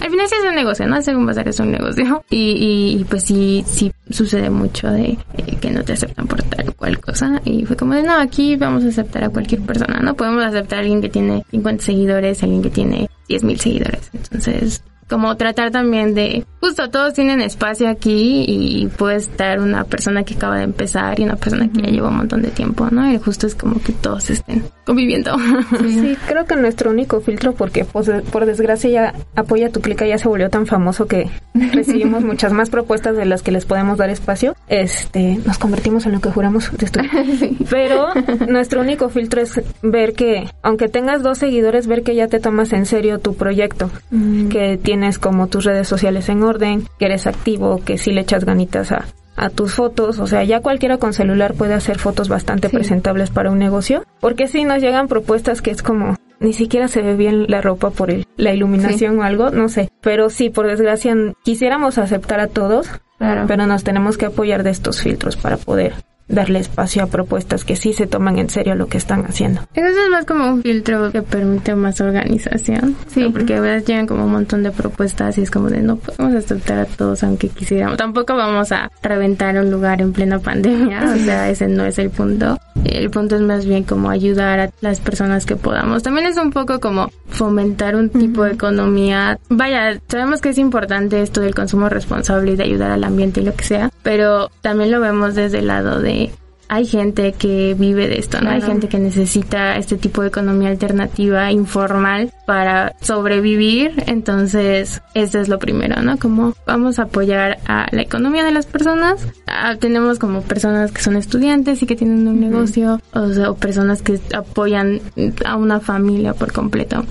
Al 0.00 0.10
final 0.10 0.28
sí 0.28 0.34
es 0.40 0.48
un 0.48 0.54
negocio, 0.54 0.86
¿no? 0.86 1.02
Según 1.02 1.26
bazar 1.26 1.48
es 1.48 1.58
un 1.60 1.72
negocio. 1.72 2.24
Y, 2.30 2.36
y, 2.36 3.00
y, 3.00 3.04
pues 3.04 3.24
sí, 3.24 3.64
sí 3.66 3.92
sucede 4.10 4.50
mucho 4.50 4.90
de 4.90 5.18
eh, 5.36 5.56
que 5.60 5.70
no 5.70 5.82
te 5.82 5.94
aceptan 5.94 6.26
por 6.26 6.42
tal 6.42 6.74
cual 6.74 7.00
cosa. 7.00 7.40
Y 7.44 7.64
fue 7.64 7.76
como 7.76 7.94
de, 7.94 8.02
no, 8.02 8.18
aquí 8.18 8.56
vamos 8.56 8.84
a 8.84 8.88
aceptar 8.88 9.24
a 9.24 9.30
cualquier 9.30 9.62
persona, 9.62 10.00
¿no? 10.00 10.14
Podemos 10.14 10.44
aceptar 10.44 10.78
a 10.78 10.82
alguien 10.82 11.00
que 11.00 11.08
tiene 11.08 11.44
50 11.50 11.84
seguidores, 11.84 12.42
alguien 12.42 12.62
que 12.62 12.70
tiene 12.70 13.10
10 13.28 13.44
mil 13.44 13.58
seguidores. 13.58 14.10
Entonces, 14.12 14.82
como 15.08 15.36
tratar 15.36 15.70
también 15.70 16.14
de, 16.14 16.44
justo 16.60 16.88
todos 16.90 17.14
tienen 17.14 17.40
espacio 17.40 17.88
aquí 17.88 18.44
y 18.46 18.86
puede 18.86 19.16
estar 19.16 19.60
una 19.60 19.84
persona 19.84 20.24
que 20.24 20.34
acaba 20.34 20.56
de 20.58 20.64
empezar 20.64 21.20
y 21.20 21.24
una 21.24 21.36
persona 21.36 21.68
que 21.70 21.82
ya 21.82 21.88
lleva 21.88 22.08
un 22.08 22.16
montón 22.16 22.42
de 22.42 22.48
tiempo, 22.48 22.88
¿no? 22.90 23.10
Y 23.12 23.18
justo 23.18 23.46
es 23.46 23.54
como 23.54 23.80
que 23.82 23.92
todos 23.92 24.30
estén 24.30 24.64
conviviendo. 24.84 25.36
Sí, 25.84 26.00
sí 26.00 26.16
creo 26.26 26.46
que 26.46 26.56
nuestro 26.56 26.90
único 26.90 27.20
filtro, 27.20 27.52
porque 27.52 27.84
pues, 27.84 28.10
por 28.30 28.46
desgracia 28.46 28.90
ya 28.90 29.14
Apoya 29.34 29.70
tu 29.70 29.80
Clica 29.80 30.06
ya 30.06 30.18
se 30.18 30.28
volvió 30.28 30.50
tan 30.50 30.66
famoso 30.66 31.06
que 31.06 31.28
recibimos 31.54 32.22
muchas 32.24 32.52
más 32.52 32.70
propuestas 32.70 33.16
de 33.16 33.24
las 33.24 33.42
que 33.42 33.50
les 33.50 33.64
podemos 33.64 33.98
dar 33.98 34.10
espacio, 34.10 34.56
este, 34.68 35.38
nos 35.44 35.58
convertimos 35.58 36.06
en 36.06 36.12
lo 36.12 36.20
que 36.20 36.30
juramos 36.30 36.70
destruir. 36.76 37.10
Sí. 37.34 37.56
Pero 37.68 38.08
nuestro 38.48 38.80
único 38.80 39.08
filtro 39.08 39.40
es 39.40 39.60
ver 39.82 40.12
que, 40.12 40.44
aunque 40.62 40.88
tengas 40.88 41.22
dos 41.22 41.38
seguidores, 41.38 41.86
ver 41.86 42.02
que 42.02 42.14
ya 42.14 42.28
te 42.28 42.38
tomas 42.38 42.72
en 42.72 42.86
serio 42.86 43.18
tu 43.18 43.34
proyecto, 43.34 43.90
mm. 44.10 44.48
que 44.48 44.78
tienes 44.80 44.93
como 45.18 45.46
tus 45.48 45.64
redes 45.64 45.88
sociales 45.88 46.28
en 46.28 46.42
orden, 46.42 46.88
que 46.98 47.06
eres 47.06 47.26
activo, 47.26 47.80
que 47.84 47.98
sí 47.98 48.12
le 48.12 48.22
echas 48.22 48.44
ganitas 48.44 48.92
a, 48.92 49.06
a 49.36 49.50
tus 49.50 49.74
fotos, 49.74 50.18
o 50.18 50.26
sea, 50.26 50.44
ya 50.44 50.60
cualquiera 50.60 50.98
con 50.98 51.12
celular 51.12 51.54
puede 51.54 51.74
hacer 51.74 51.98
fotos 51.98 52.28
bastante 52.28 52.68
sí. 52.68 52.76
presentables 52.76 53.30
para 53.30 53.50
un 53.50 53.58
negocio, 53.58 54.04
porque 54.20 54.46
si 54.46 54.64
nos 54.64 54.80
llegan 54.80 55.08
propuestas 55.08 55.62
que 55.62 55.70
es 55.70 55.82
como 55.82 56.16
ni 56.40 56.52
siquiera 56.52 56.88
se 56.88 57.00
ve 57.02 57.16
bien 57.16 57.46
la 57.48 57.60
ropa 57.60 57.90
por 57.90 58.10
el, 58.10 58.26
la 58.36 58.52
iluminación 58.52 59.14
sí. 59.14 59.18
o 59.18 59.22
algo, 59.22 59.50
no 59.50 59.68
sé, 59.68 59.90
pero 60.00 60.30
sí, 60.30 60.50
por 60.50 60.66
desgracia 60.66 61.14
quisiéramos 61.42 61.98
aceptar 61.98 62.40
a 62.40 62.48
todos, 62.48 62.88
claro. 63.18 63.44
pero 63.46 63.66
nos 63.66 63.84
tenemos 63.84 64.18
que 64.18 64.26
apoyar 64.26 64.62
de 64.62 64.70
estos 64.70 65.00
filtros 65.00 65.36
para 65.36 65.56
poder 65.56 65.94
darle 66.28 66.58
espacio 66.58 67.02
a 67.02 67.06
propuestas 67.06 67.64
que 67.64 67.76
sí 67.76 67.92
se 67.92 68.06
toman 68.06 68.38
en 68.38 68.50
serio 68.50 68.74
lo 68.74 68.86
que 68.86 68.98
están 68.98 69.24
haciendo. 69.26 69.62
Eso 69.74 69.86
es 69.86 70.10
más 70.10 70.24
como 70.24 70.48
un 70.48 70.62
filtro 70.62 71.12
que 71.12 71.22
permite 71.22 71.74
más 71.74 72.00
organización. 72.00 72.96
Sí. 73.08 73.28
Porque 73.32 73.56
a 73.56 73.60
veces 73.60 73.86
llegan 73.86 74.06
como 74.06 74.24
un 74.24 74.32
montón 74.32 74.62
de 74.62 74.70
propuestas 74.70 75.38
y 75.38 75.42
es 75.42 75.50
como 75.50 75.68
de 75.68 75.80
no 75.80 75.96
podemos 75.96 76.34
aceptar 76.34 76.78
a 76.78 76.86
todos 76.86 77.22
aunque 77.22 77.48
quisiéramos. 77.48 77.96
Tampoco 77.96 78.36
vamos 78.36 78.72
a 78.72 78.90
reventar 79.02 79.56
un 79.58 79.70
lugar 79.70 80.00
en 80.00 80.12
plena 80.12 80.38
pandemia. 80.38 81.14
O 81.14 81.18
sea, 81.18 81.50
ese 81.50 81.68
no 81.68 81.84
es 81.84 81.98
el 81.98 82.10
punto. 82.10 82.58
El 82.84 83.10
punto 83.10 83.36
es 83.36 83.42
más 83.42 83.66
bien 83.66 83.84
como 83.84 84.10
ayudar 84.10 84.60
a 84.60 84.70
las 84.80 85.00
personas 85.00 85.46
que 85.46 85.56
podamos. 85.56 86.02
También 86.02 86.26
es 86.26 86.36
un 86.36 86.50
poco 86.50 86.80
como 86.80 87.10
fomentar 87.28 87.96
un 87.96 88.10
tipo 88.10 88.44
de 88.44 88.52
economía. 88.52 89.38
Vaya, 89.48 89.98
sabemos 90.08 90.40
que 90.40 90.50
es 90.50 90.58
importante 90.58 91.22
esto 91.22 91.40
del 91.40 91.54
consumo 91.54 91.88
responsable 91.88 92.52
y 92.52 92.56
de 92.56 92.64
ayudar 92.64 92.90
al 92.90 93.04
ambiente 93.04 93.40
y 93.40 93.44
lo 93.44 93.54
que 93.54 93.64
sea, 93.64 93.90
pero 94.04 94.52
también 94.60 94.92
lo 94.92 95.00
vemos 95.00 95.34
desde 95.34 95.58
el 95.58 95.66
lado 95.66 95.98
de 95.98 96.30
hay 96.68 96.86
gente 96.86 97.32
que 97.32 97.74
vive 97.78 98.08
de 98.08 98.18
esto, 98.18 98.40
¿no? 98.40 98.50
Hay 98.50 98.62
gente 98.62 98.88
que 98.88 98.98
necesita 98.98 99.76
este 99.76 99.96
tipo 99.96 100.22
de 100.22 100.28
economía 100.28 100.70
alternativa 100.70 101.52
informal 101.52 102.32
para 102.46 102.94
sobrevivir. 103.00 104.02
Entonces, 104.06 105.02
eso 105.14 105.40
es 105.40 105.48
lo 105.48 105.58
primero, 105.58 106.02
¿no? 106.02 106.18
Como 106.18 106.54
vamos 106.66 106.98
a 106.98 107.02
apoyar 107.02 107.58
a 107.66 107.86
la 107.92 108.02
economía 108.02 108.44
de 108.44 108.52
las 108.52 108.66
personas. 108.66 109.26
Ah, 109.46 109.76
tenemos 109.78 110.18
como 110.18 110.40
personas 110.42 110.90
que 110.90 111.02
son 111.02 111.16
estudiantes 111.16 111.82
y 111.82 111.86
que 111.86 111.96
tienen 111.96 112.26
un 112.26 112.40
negocio, 112.40 113.00
o, 113.12 113.28
sea, 113.28 113.50
o 113.50 113.56
personas 113.56 114.02
que 114.02 114.18
apoyan 114.34 115.00
a 115.44 115.56
una 115.56 115.80
familia 115.80 116.34
por 116.34 116.52
completo. 116.52 117.04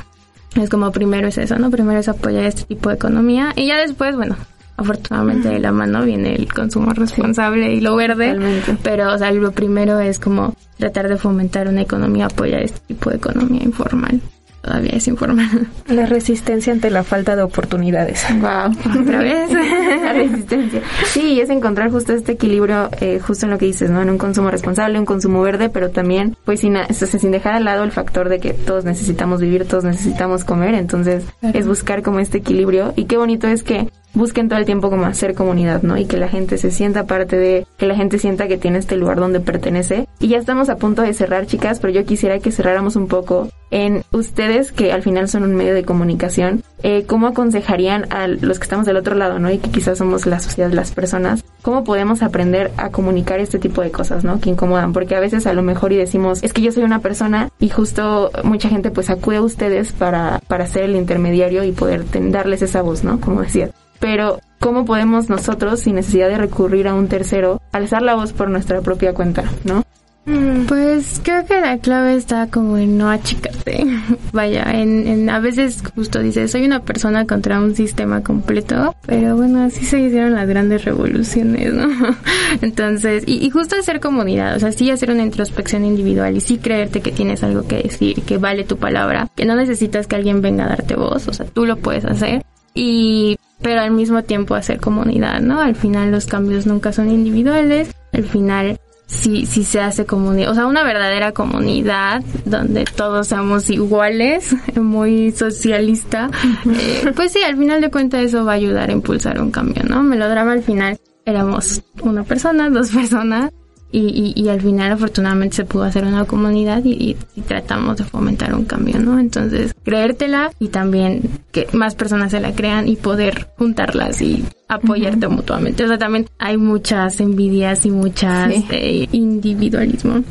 Es 0.55 0.69
como 0.69 0.91
primero 0.91 1.27
es 1.27 1.37
eso, 1.37 1.57
¿no? 1.57 1.71
Primero 1.71 1.99
es 1.99 2.09
apoyar 2.09 2.43
este 2.43 2.63
tipo 2.63 2.89
de 2.89 2.95
economía 2.95 3.53
y 3.55 3.67
ya 3.67 3.77
después, 3.77 4.15
bueno, 4.15 4.35
afortunadamente 4.77 5.49
de 5.49 5.59
la 5.59 5.71
mano 5.71 6.03
viene 6.03 6.35
el 6.35 6.51
consumo 6.51 6.91
responsable 6.93 7.73
y 7.73 7.81
lo 7.81 7.95
verde, 7.95 8.35
pero 8.83 9.13
o 9.13 9.17
sea, 9.17 9.31
lo 9.31 9.51
primero 9.51 9.99
es 9.99 10.19
como 10.19 10.55
tratar 10.77 11.07
de 11.09 11.17
fomentar 11.17 11.67
una 11.67 11.81
economía, 11.81 12.25
apoyar 12.25 12.61
este 12.61 12.79
tipo 12.87 13.09
de 13.09 13.17
economía 13.17 13.63
informal. 13.63 14.21
Todavía 14.63 14.91
es 14.93 15.09
informal. 15.09 15.67
La 15.87 16.05
resistencia 16.05 16.71
ante 16.71 16.89
la 16.89 17.03
falta 17.03 17.35
de 17.35 17.43
oportunidades. 17.43 18.25
Wow, 18.39 19.01
otra 19.01 19.19
vez. 19.19 19.51
la 20.01 20.13
resistencia. 20.13 20.81
Sí, 21.05 21.41
es 21.41 21.49
encontrar 21.49 21.91
justo 21.91 22.13
este 22.13 22.31
equilibrio, 22.31 22.89
eh, 23.01 23.19
justo 23.19 23.45
en 23.45 23.51
lo 23.51 23.57
que 23.57 23.65
dices, 23.65 23.89
¿no? 23.89 24.01
En 24.01 24.09
un 24.09 24.17
consumo 24.17 24.49
responsable, 24.49 24.97
un 24.97 25.05
consumo 25.05 25.41
verde, 25.41 25.67
pero 25.67 25.89
también, 25.89 26.37
pues 26.45 26.61
sin, 26.61 26.77
sin 26.93 27.31
dejar 27.31 27.55
al 27.55 27.65
lado 27.65 27.83
el 27.83 27.91
factor 27.91 28.29
de 28.29 28.39
que 28.39 28.53
todos 28.53 28.85
necesitamos 28.85 29.41
vivir, 29.41 29.67
todos 29.67 29.83
necesitamos 29.83 30.45
comer, 30.45 30.75
entonces 30.75 31.25
es 31.41 31.67
buscar 31.67 32.01
como 32.01 32.19
este 32.19 32.37
equilibrio. 32.37 32.93
Y 32.95 33.03
qué 33.03 33.17
bonito 33.17 33.49
es 33.49 33.63
que 33.63 33.89
busquen 34.13 34.49
todo 34.49 34.59
el 34.59 34.65
tiempo 34.65 34.89
como 34.89 35.05
hacer 35.05 35.33
comunidad, 35.33 35.81
¿no? 35.83 35.97
Y 35.97 36.05
que 36.05 36.17
la 36.17 36.27
gente 36.27 36.57
se 36.57 36.71
sienta 36.71 37.05
parte 37.05 37.37
de, 37.37 37.67
que 37.77 37.87
la 37.87 37.95
gente 37.95 38.19
sienta 38.19 38.47
que 38.47 38.57
tiene 38.57 38.79
este 38.79 38.95
lugar 38.95 39.17
donde 39.17 39.39
pertenece. 39.39 40.07
Y 40.19 40.27
ya 40.29 40.37
estamos 40.37 40.69
a 40.69 40.77
punto 40.77 41.01
de 41.01 41.13
cerrar, 41.13 41.45
chicas, 41.45 41.79
pero 41.79 41.93
yo 41.93 42.05
quisiera 42.05 42.39
que 42.39 42.51
cerráramos 42.51 42.95
un 42.95 43.07
poco 43.07 43.49
en 43.71 44.03
ustedes, 44.11 44.71
que 44.71 44.91
al 44.91 45.01
final 45.01 45.27
son 45.27 45.43
un 45.43 45.55
medio 45.55 45.73
de 45.73 45.83
comunicación, 45.83 46.63
eh, 46.83 47.05
¿cómo 47.07 47.25
aconsejarían 47.25 48.05
a 48.13 48.27
los 48.27 48.59
que 48.59 48.63
estamos 48.63 48.85
del 48.85 48.97
otro 48.97 49.15
lado, 49.15 49.39
¿no? 49.39 49.49
Y 49.49 49.57
que 49.57 49.71
quizás 49.71 49.97
somos 49.97 50.27
la 50.27 50.39
sociedad 50.39 50.71
las 50.71 50.91
personas, 50.91 51.43
¿cómo 51.63 51.83
podemos 51.83 52.21
aprender 52.21 52.71
a 52.77 52.89
comunicar 52.89 53.39
este 53.39 53.57
tipo 53.57 53.81
de 53.81 53.89
cosas, 53.89 54.23
¿no? 54.23 54.39
Que 54.39 54.51
incomodan, 54.51 54.93
porque 54.93 55.15
a 55.15 55.19
veces 55.19 55.47
a 55.47 55.53
lo 55.53 55.63
mejor 55.63 55.91
y 55.91 55.97
decimos, 55.97 56.43
es 56.43 56.53
que 56.53 56.61
yo 56.61 56.71
soy 56.71 56.83
una 56.83 56.99
persona 56.99 57.49
y 57.59 57.69
justo 57.69 58.29
mucha 58.43 58.69
gente 58.69 58.91
pues 58.91 59.09
acude 59.09 59.37
a 59.37 59.41
ustedes 59.41 59.91
para, 59.91 60.39
para 60.47 60.67
ser 60.67 60.83
el 60.83 60.95
intermediario 60.95 61.63
y 61.63 61.71
poder 61.71 62.05
darles 62.31 62.61
esa 62.61 62.83
voz, 62.83 63.03
¿no? 63.03 63.19
Como 63.19 63.41
decía 63.41 63.71
pero 64.03 64.41
¿cómo 64.59 64.83
podemos 64.83 65.29
nosotros, 65.29 65.79
sin 65.79 65.95
necesidad 65.95 66.27
de 66.27 66.37
recurrir 66.37 66.89
a 66.89 66.93
un 66.93 67.07
tercero, 67.07 67.61
alzar 67.71 68.01
la 68.01 68.15
voz 68.15 68.33
por 68.33 68.49
nuestra 68.49 68.81
propia 68.81 69.13
cuenta, 69.13 69.45
no? 69.63 69.85
Mm, 70.25 70.65
pues 70.65 71.21
creo 71.23 71.45
que 71.45 71.61
la 71.61 71.77
clave 71.77 72.17
está 72.17 72.47
como 72.47 72.77
en 72.77 72.97
no 72.97 73.09
achicarte. 73.09 73.85
Vaya, 74.33 74.65
en, 74.73 75.29
a 75.29 75.39
veces 75.39 75.81
justo 75.95 76.19
dices, 76.19 76.51
soy 76.51 76.65
una 76.65 76.81
persona 76.81 77.25
contra 77.25 77.61
un 77.61 77.75
sistema 77.75 78.23
completo, 78.23 78.93
pero 79.05 79.37
bueno, 79.37 79.63
así 79.63 79.85
se 79.85 80.01
hicieron 80.01 80.33
las 80.33 80.49
grandes 80.49 80.83
revoluciones, 80.83 81.73
¿no? 81.73 81.87
Entonces, 82.61 83.23
y, 83.25 83.37
y 83.37 83.49
justo 83.51 83.77
hacer 83.77 84.01
comunidad, 84.01 84.57
o 84.57 84.59
sea, 84.59 84.73
sí 84.73 84.91
hacer 84.91 85.11
una 85.11 85.23
introspección 85.23 85.85
individual 85.85 86.35
y 86.35 86.41
sí 86.41 86.57
creerte 86.57 86.99
que 86.99 87.13
tienes 87.13 87.41
algo 87.41 87.65
que 87.65 87.83
decir, 87.83 88.21
que 88.23 88.37
vale 88.37 88.65
tu 88.65 88.75
palabra, 88.75 89.29
que 89.33 89.45
no 89.45 89.55
necesitas 89.55 90.07
que 90.07 90.17
alguien 90.17 90.41
venga 90.41 90.65
a 90.65 90.69
darte 90.69 90.97
voz, 90.97 91.29
o 91.29 91.31
sea, 91.31 91.45
tú 91.45 91.65
lo 91.65 91.77
puedes 91.77 92.03
hacer. 92.03 92.43
Y 92.75 93.37
pero 93.63 93.81
al 93.81 93.91
mismo 93.91 94.23
tiempo 94.23 94.53
hacer 94.53 94.79
comunidad, 94.79 95.41
¿no? 95.41 95.59
Al 95.61 95.75
final 95.75 96.11
los 96.11 96.25
cambios 96.25 96.67
nunca 96.67 96.93
son 96.93 97.09
individuales, 97.09 97.95
al 98.11 98.25
final 98.25 98.79
sí, 99.07 99.45
sí 99.45 99.63
se 99.63 99.79
hace 99.79 100.05
comunidad, 100.05 100.51
o 100.51 100.55
sea, 100.55 100.67
una 100.67 100.83
verdadera 100.83 101.31
comunidad 101.31 102.21
donde 102.45 102.83
todos 102.83 103.27
seamos 103.27 103.69
iguales, 103.69 104.55
muy 104.75 105.31
socialista, 105.31 106.29
eh, 106.65 107.11
pues 107.15 107.31
sí, 107.31 107.41
al 107.43 107.57
final 107.57 107.81
de 107.81 107.89
cuentas 107.89 108.21
eso 108.21 108.45
va 108.45 108.51
a 108.51 108.55
ayudar 108.55 108.89
a 108.89 108.93
impulsar 108.93 109.41
un 109.41 109.49
cambio, 109.49 109.83
¿no? 109.83 110.03
Melodrama 110.03 110.51
al 110.51 110.61
final 110.61 110.99
éramos 111.25 111.81
una 112.01 112.23
persona, 112.23 112.69
dos 112.69 112.91
personas, 112.91 113.51
y, 113.95 114.33
y, 114.35 114.49
al 114.49 114.59
final 114.59 114.91
afortunadamente 114.91 115.57
se 115.57 115.65
pudo 115.65 115.83
hacer 115.83 116.03
una 116.03 116.25
comunidad 116.25 116.81
y, 116.83 117.15
tratamos 117.47 117.97
de 117.97 118.03
fomentar 118.03 118.55
un 118.55 118.65
cambio, 118.65 118.99
¿no? 118.99 119.19
Entonces, 119.19 119.75
creértela 119.83 120.51
y 120.59 120.69
también 120.69 121.21
que 121.51 121.67
más 121.73 121.93
personas 121.93 122.31
se 122.31 122.39
la 122.39 122.53
crean 122.53 122.87
y 122.87 122.95
poder 122.95 123.49
juntarlas 123.57 124.19
y 124.21 124.43
apoyarte 124.67 125.27
mutuamente. 125.27 125.83
O 125.83 125.87
sea, 125.87 125.99
también 125.99 126.27
hay 126.39 126.57
muchas 126.57 127.19
envidias 127.19 127.85
y 127.85 127.91
muchas 127.91 128.51
eh, 128.71 129.07
individualismo. 129.11 130.23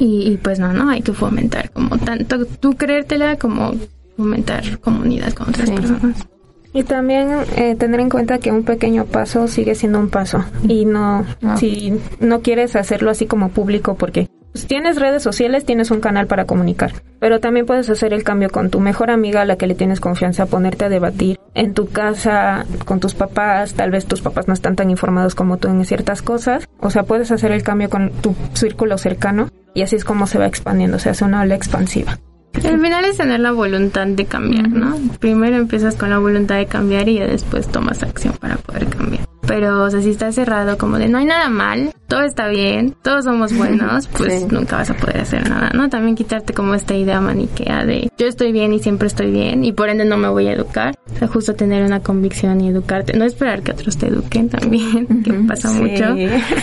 Y, 0.00 0.36
pues 0.42 0.58
no, 0.58 0.72
no, 0.72 0.90
hay 0.90 1.02
que 1.02 1.12
fomentar 1.12 1.70
como 1.70 1.96
tanto 1.98 2.44
tú 2.46 2.74
creértela 2.74 3.36
como 3.36 3.74
fomentar 4.16 4.80
comunidad 4.80 5.32
con 5.34 5.50
otras 5.50 5.70
personas. 5.70 6.26
Y 6.74 6.82
también 6.82 7.30
eh, 7.56 7.76
tener 7.76 8.00
en 8.00 8.10
cuenta 8.10 8.38
que 8.38 8.50
un 8.50 8.64
pequeño 8.64 9.04
paso 9.04 9.46
sigue 9.46 9.76
siendo 9.76 10.00
un 10.00 10.10
paso 10.10 10.44
y 10.66 10.84
no, 10.84 11.24
ah. 11.44 11.56
si 11.56 12.00
no 12.18 12.40
quieres 12.40 12.74
hacerlo 12.74 13.12
así 13.12 13.26
como 13.26 13.50
público 13.50 13.94
porque 13.94 14.28
tienes 14.66 15.00
redes 15.00 15.22
sociales, 15.22 15.64
tienes 15.64 15.92
un 15.92 16.00
canal 16.00 16.26
para 16.26 16.46
comunicar, 16.46 16.92
pero 17.20 17.38
también 17.38 17.64
puedes 17.64 17.88
hacer 17.90 18.12
el 18.12 18.24
cambio 18.24 18.50
con 18.50 18.70
tu 18.70 18.80
mejor 18.80 19.10
amiga 19.10 19.42
a 19.42 19.44
la 19.44 19.56
que 19.56 19.68
le 19.68 19.76
tienes 19.76 20.00
confianza, 20.00 20.46
ponerte 20.46 20.84
a 20.84 20.88
debatir 20.88 21.38
en 21.54 21.74
tu 21.74 21.88
casa 21.88 22.66
con 22.84 22.98
tus 22.98 23.14
papás, 23.14 23.74
tal 23.74 23.92
vez 23.92 24.06
tus 24.06 24.20
papás 24.20 24.48
no 24.48 24.54
están 24.54 24.74
tan 24.74 24.90
informados 24.90 25.36
como 25.36 25.58
tú 25.58 25.68
en 25.68 25.84
ciertas 25.84 26.22
cosas, 26.22 26.68
o 26.80 26.90
sea, 26.90 27.04
puedes 27.04 27.30
hacer 27.30 27.52
el 27.52 27.62
cambio 27.62 27.88
con 27.88 28.10
tu 28.10 28.34
círculo 28.54 28.98
cercano 28.98 29.48
y 29.74 29.82
así 29.82 29.94
es 29.94 30.04
como 30.04 30.26
se 30.26 30.38
va 30.38 30.46
expandiendo, 30.46 30.98
se 30.98 31.10
hace 31.10 31.24
una 31.24 31.42
ola 31.42 31.54
expansiva. 31.54 32.18
El 32.62 32.80
final 32.80 33.04
es 33.04 33.16
tener 33.16 33.40
la 33.40 33.52
voluntad 33.52 34.06
de 34.06 34.24
cambiar, 34.24 34.68
¿no? 34.68 34.96
Primero 35.20 35.56
empiezas 35.56 35.96
con 35.96 36.10
la 36.10 36.18
voluntad 36.18 36.56
de 36.56 36.66
cambiar 36.66 37.08
y 37.08 37.14
ya 37.14 37.26
después 37.26 37.68
tomas 37.68 38.02
acción 38.02 38.34
para 38.40 38.56
poder 38.56 38.86
cambiar. 38.86 39.24
Pero, 39.46 39.82
o 39.82 39.90
sea, 39.90 40.00
si 40.00 40.10
estás 40.10 40.34
cerrado 40.34 40.78
como 40.78 40.98
de 40.98 41.08
no 41.08 41.18
hay 41.18 41.26
nada 41.26 41.48
mal, 41.48 41.92
todo 42.08 42.22
está 42.22 42.48
bien, 42.48 42.94
todos 43.02 43.24
somos 43.24 43.54
buenos, 43.56 44.06
pues 44.08 44.50
nunca 44.50 44.76
vas 44.76 44.90
a 44.90 44.94
poder 44.94 45.20
hacer 45.20 45.48
nada, 45.48 45.70
¿no? 45.74 45.88
También 45.90 46.14
quitarte 46.14 46.54
como 46.54 46.74
esta 46.74 46.94
idea 46.94 47.20
maniquea 47.20 47.84
de 47.84 48.10
yo 48.16 48.26
estoy 48.26 48.52
bien 48.52 48.72
y 48.72 48.78
siempre 48.78 49.08
estoy 49.08 49.30
bien 49.30 49.64
y 49.64 49.72
por 49.72 49.90
ende 49.90 50.04
no 50.04 50.16
me 50.16 50.28
voy 50.28 50.46
a 50.48 50.52
educar. 50.52 50.94
O 51.14 51.18
sea, 51.18 51.28
justo 51.28 51.54
tener 51.54 51.84
una 51.84 52.00
convicción 52.00 52.60
y 52.60 52.68
educarte. 52.68 53.16
No 53.16 53.24
esperar 53.24 53.62
que 53.62 53.72
otros 53.72 53.96
te 53.98 54.08
eduquen 54.08 54.48
también, 54.48 55.06
que 55.24 55.32
pasa 55.46 55.70
mucho. 55.72 56.16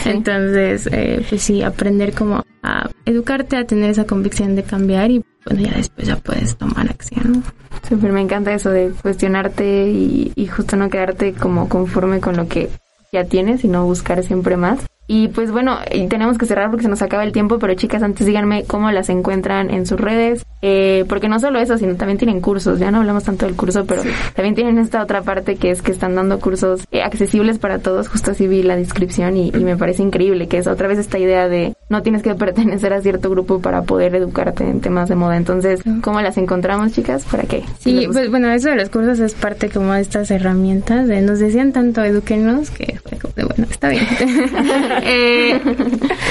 Entonces, 0.06 0.90
eh, 0.92 1.24
pues 1.30 1.42
sí, 1.42 1.62
aprender 1.62 2.14
como 2.14 2.44
a 2.64 2.90
educarte, 3.12 3.58
a 3.58 3.66
tener 3.66 3.90
esa 3.90 4.06
convicción 4.06 4.56
de 4.56 4.64
cambiar 4.64 5.12
y 5.12 5.24
bueno, 5.46 5.62
ya 5.62 5.76
después 5.76 6.08
ya 6.08 6.16
puedes 6.18 6.58
tomar 6.58 6.90
acción. 6.90 7.44
Súper, 7.88 8.12
me 8.12 8.22
encanta 8.22 8.54
eso 8.54 8.70
de 8.70 8.92
cuestionarte 9.02 9.90
y, 9.90 10.32
y 10.36 10.48
justo 10.48 10.76
no 10.76 10.90
quedarte 10.90 11.34
como 11.34 11.68
conforme 11.68 12.20
con 12.20 12.38
lo 12.38 12.48
que 12.48 12.70
ya 13.12 13.26
tienes, 13.26 13.62
sino 13.62 13.86
buscar 13.86 14.24
siempre 14.24 14.58
más. 14.58 14.80
Y 15.08 15.28
pues 15.28 15.52
bueno, 15.52 15.80
tenemos 16.10 16.38
que 16.38 16.46
cerrar 16.46 16.70
porque 16.70 16.84
se 16.84 16.90
nos 16.90 17.02
acaba 17.02 17.24
el 17.24 17.34
tiempo, 17.34 17.60
pero 17.60 17.74
chicas, 17.74 18.02
antes 18.02 18.26
díganme 18.26 18.64
cómo 18.64 18.92
las 18.92 19.10
encuentran 19.10 19.70
en 19.70 19.86
sus 19.86 20.00
redes, 20.00 20.46
eh, 20.62 21.06
porque 21.08 21.30
no 21.30 21.40
solo 21.40 21.60
eso, 21.60 21.78
sino 21.78 21.96
también 21.96 22.18
tienen 22.18 22.42
cursos, 22.42 22.80
ya 22.80 22.92
no 22.92 23.00
hablamos 23.00 23.24
tanto 23.24 23.46
del 23.46 23.56
curso, 23.56 23.86
pero 23.86 24.04
también 24.36 24.56
tienen 24.56 24.78
esta 24.78 25.02
otra 25.02 25.22
parte 25.22 25.56
que 25.56 25.72
es 25.72 25.82
que 25.82 25.92
están 25.92 26.16
dando 26.16 26.40
cursos 26.40 26.82
eh, 26.92 27.02
accesibles 27.02 27.60
para 27.60 27.80
todos, 27.80 28.08
justo 28.08 28.32
así 28.32 28.48
vi 28.48 28.64
la 28.64 28.76
descripción 28.76 29.38
y, 29.38 29.52
me 29.62 29.78
parece 29.78 30.02
increíble 30.02 30.48
que 30.48 30.58
es 30.58 30.68
otra 30.68 30.88
vez 30.88 30.98
esta 30.98 31.20
idea 31.20 31.48
de 31.48 31.76
no 31.90 32.02
tienes 32.02 32.24
que 32.24 32.34
pertenecer 32.42 32.94
a 32.94 33.02
cierto 33.02 33.30
grupo 33.30 33.60
para 33.60 33.84
poder 33.84 34.16
educarte 34.16 34.64
en 34.64 34.82
temas 34.82 35.08
de 35.08 35.16
moda. 35.16 35.38
Entonces, 35.38 35.82
¿cómo 36.02 36.20
las 36.22 36.38
encontramos, 36.38 36.94
chicas? 36.94 37.26
¿Para 37.26 37.44
qué? 37.44 37.64
Sí, 37.80 38.08
pues 38.12 38.30
bueno, 38.30 38.50
eso 38.52 38.70
de 38.70 38.76
los 38.76 38.90
cursos 38.90 39.20
es 39.20 39.34
parte 39.34 39.70
como 39.70 39.94
de 39.94 40.02
estas 40.02 40.32
herramientas, 40.32 41.08
de 41.08 41.22
nos 41.22 41.40
decían 41.40 41.72
tanto 41.72 42.04
eduquenos 42.04 42.72
que 42.72 43.00
bueno, 43.36 43.68
está 43.70 43.90
bien. 43.90 44.08
Eh, 45.04 45.60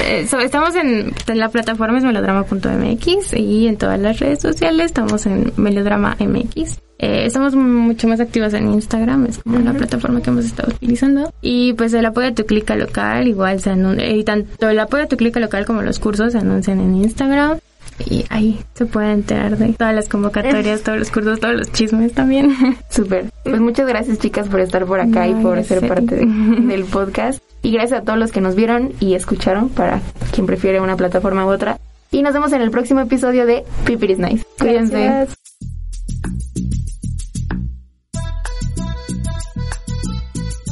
eh, 0.07 0.27
estamos 0.43 0.75
en, 0.77 1.13
la 1.35 1.49
plataforma 1.49 1.99
es 1.99 2.05
melodrama.mx 2.05 3.33
y 3.35 3.67
en 3.67 3.77
todas 3.77 3.99
las 3.99 4.20
redes 4.21 4.41
sociales 4.41 4.87
estamos 4.87 5.27
en 5.27 5.53
melodrama 5.57 6.17
mx. 6.19 6.81
Eh, 6.99 7.25
estamos 7.25 7.55
mucho 7.55 8.07
más 8.09 8.21
activos 8.21 8.53
en 8.53 8.73
Instagram, 8.75 9.27
es 9.27 9.39
como 9.39 9.59
la 9.59 9.73
plataforma 9.73 10.21
que 10.21 10.31
hemos 10.31 10.45
estado 10.45 10.71
utilizando. 10.73 11.33
Y 11.41 11.73
pues 11.73 11.95
el 11.95 12.05
apoyo 12.05 12.29
a 12.29 12.35
tu 12.35 12.45
clica 12.45 12.77
local, 12.77 13.27
igual 13.27 13.61
se 13.61 13.71
anuncia, 13.71 14.07
y 14.09 14.23
tanto 14.23 14.69
el 14.69 14.79
apoyo 14.79 15.05
a 15.05 15.07
tu 15.07 15.17
clica 15.17 15.41
local 15.41 15.65
como 15.65 15.83
los 15.83 15.99
cursos 15.99 16.33
se 16.33 16.39
anuncian 16.39 16.79
en 16.79 16.97
Instagram 16.97 17.59
y 18.07 18.25
ahí 18.31 18.61
se 18.75 18.87
puede 18.87 19.13
enterar 19.13 19.57
de 19.57 19.73
todas 19.73 19.95
las 19.95 20.09
convocatorias, 20.09 20.83
todos 20.83 20.99
los 20.99 21.11
cursos, 21.11 21.41
todos 21.41 21.55
los 21.55 21.73
chismes 21.73 22.13
también. 22.13 22.57
Súper. 22.91 23.27
Pues 23.45 23.61
muchas 23.61 23.87
gracias 23.87 24.19
chicas 24.19 24.49
por 24.49 24.61
estar 24.61 24.87
por 24.87 25.01
acá 25.01 25.29
y 25.29 25.35
por 25.35 25.63
ser 25.65 25.87
parte 25.87 26.17
del 26.27 26.85
podcast. 26.85 27.43
Y 27.63 27.73
gracias 27.73 28.01
a 28.01 28.05
todos 28.05 28.19
los 28.19 28.33
que 28.33 28.41
nos 28.41 28.55
vieron 28.55 28.93
y 29.01 29.15
escucharon 29.15 29.69
para 29.69 30.01
quien 30.33 30.47
prefiere 30.47 30.81
una 30.81 30.97
plataforma 30.97 31.45
u 31.45 31.51
otra. 31.51 31.79
Y 32.13 32.23
nos 32.23 32.35
vemos 32.35 32.53
en 32.53 32.61
el 32.63 32.71
próximo 32.71 33.01
episodio 33.01 33.47
de 33.47 33.65
Pipiris 33.87 34.19
Nice. 34.19 34.45
Cuídense. 34.59 35.29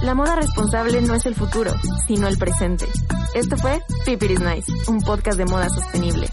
La 0.02 0.14
moda 0.14 0.36
responsable 0.36 1.00
no 1.02 1.14
es 1.14 1.26
el 1.26 1.34
futuro, 1.34 1.72
sino 2.06 2.28
el 2.28 2.38
presente. 2.38 2.86
Esto 3.34 3.56
fue 3.56 3.80
Pipiris 4.04 4.40
Nice, 4.40 4.72
un 4.88 5.00
podcast 5.00 5.38
de 5.38 5.44
moda 5.44 5.68
sostenible. 5.68 6.28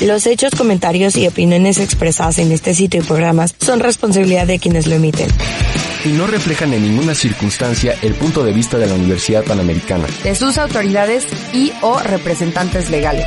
Los 0.00 0.26
hechos, 0.26 0.52
comentarios 0.56 1.16
y 1.16 1.28
opiniones 1.28 1.78
expresadas 1.78 2.38
en 2.38 2.50
este 2.50 2.74
sitio 2.74 3.02
y 3.02 3.04
programas 3.04 3.54
son 3.60 3.78
responsabilidad 3.78 4.48
de 4.48 4.58
quienes 4.58 4.88
lo 4.88 4.96
emiten. 4.96 5.28
Y 6.04 6.08
no 6.12 6.26
reflejan 6.26 6.74
en 6.74 6.82
ninguna 6.82 7.14
circunstancia 7.14 7.94
el 8.02 8.14
punto 8.14 8.42
de 8.42 8.52
vista 8.52 8.76
de 8.76 8.86
la 8.86 8.94
Universidad 8.94 9.44
Panamericana, 9.44 10.06
de 10.24 10.34
sus 10.34 10.58
autoridades 10.58 11.26
y 11.52 11.72
o 11.80 11.98
representantes 12.00 12.90
legales. 12.90 13.26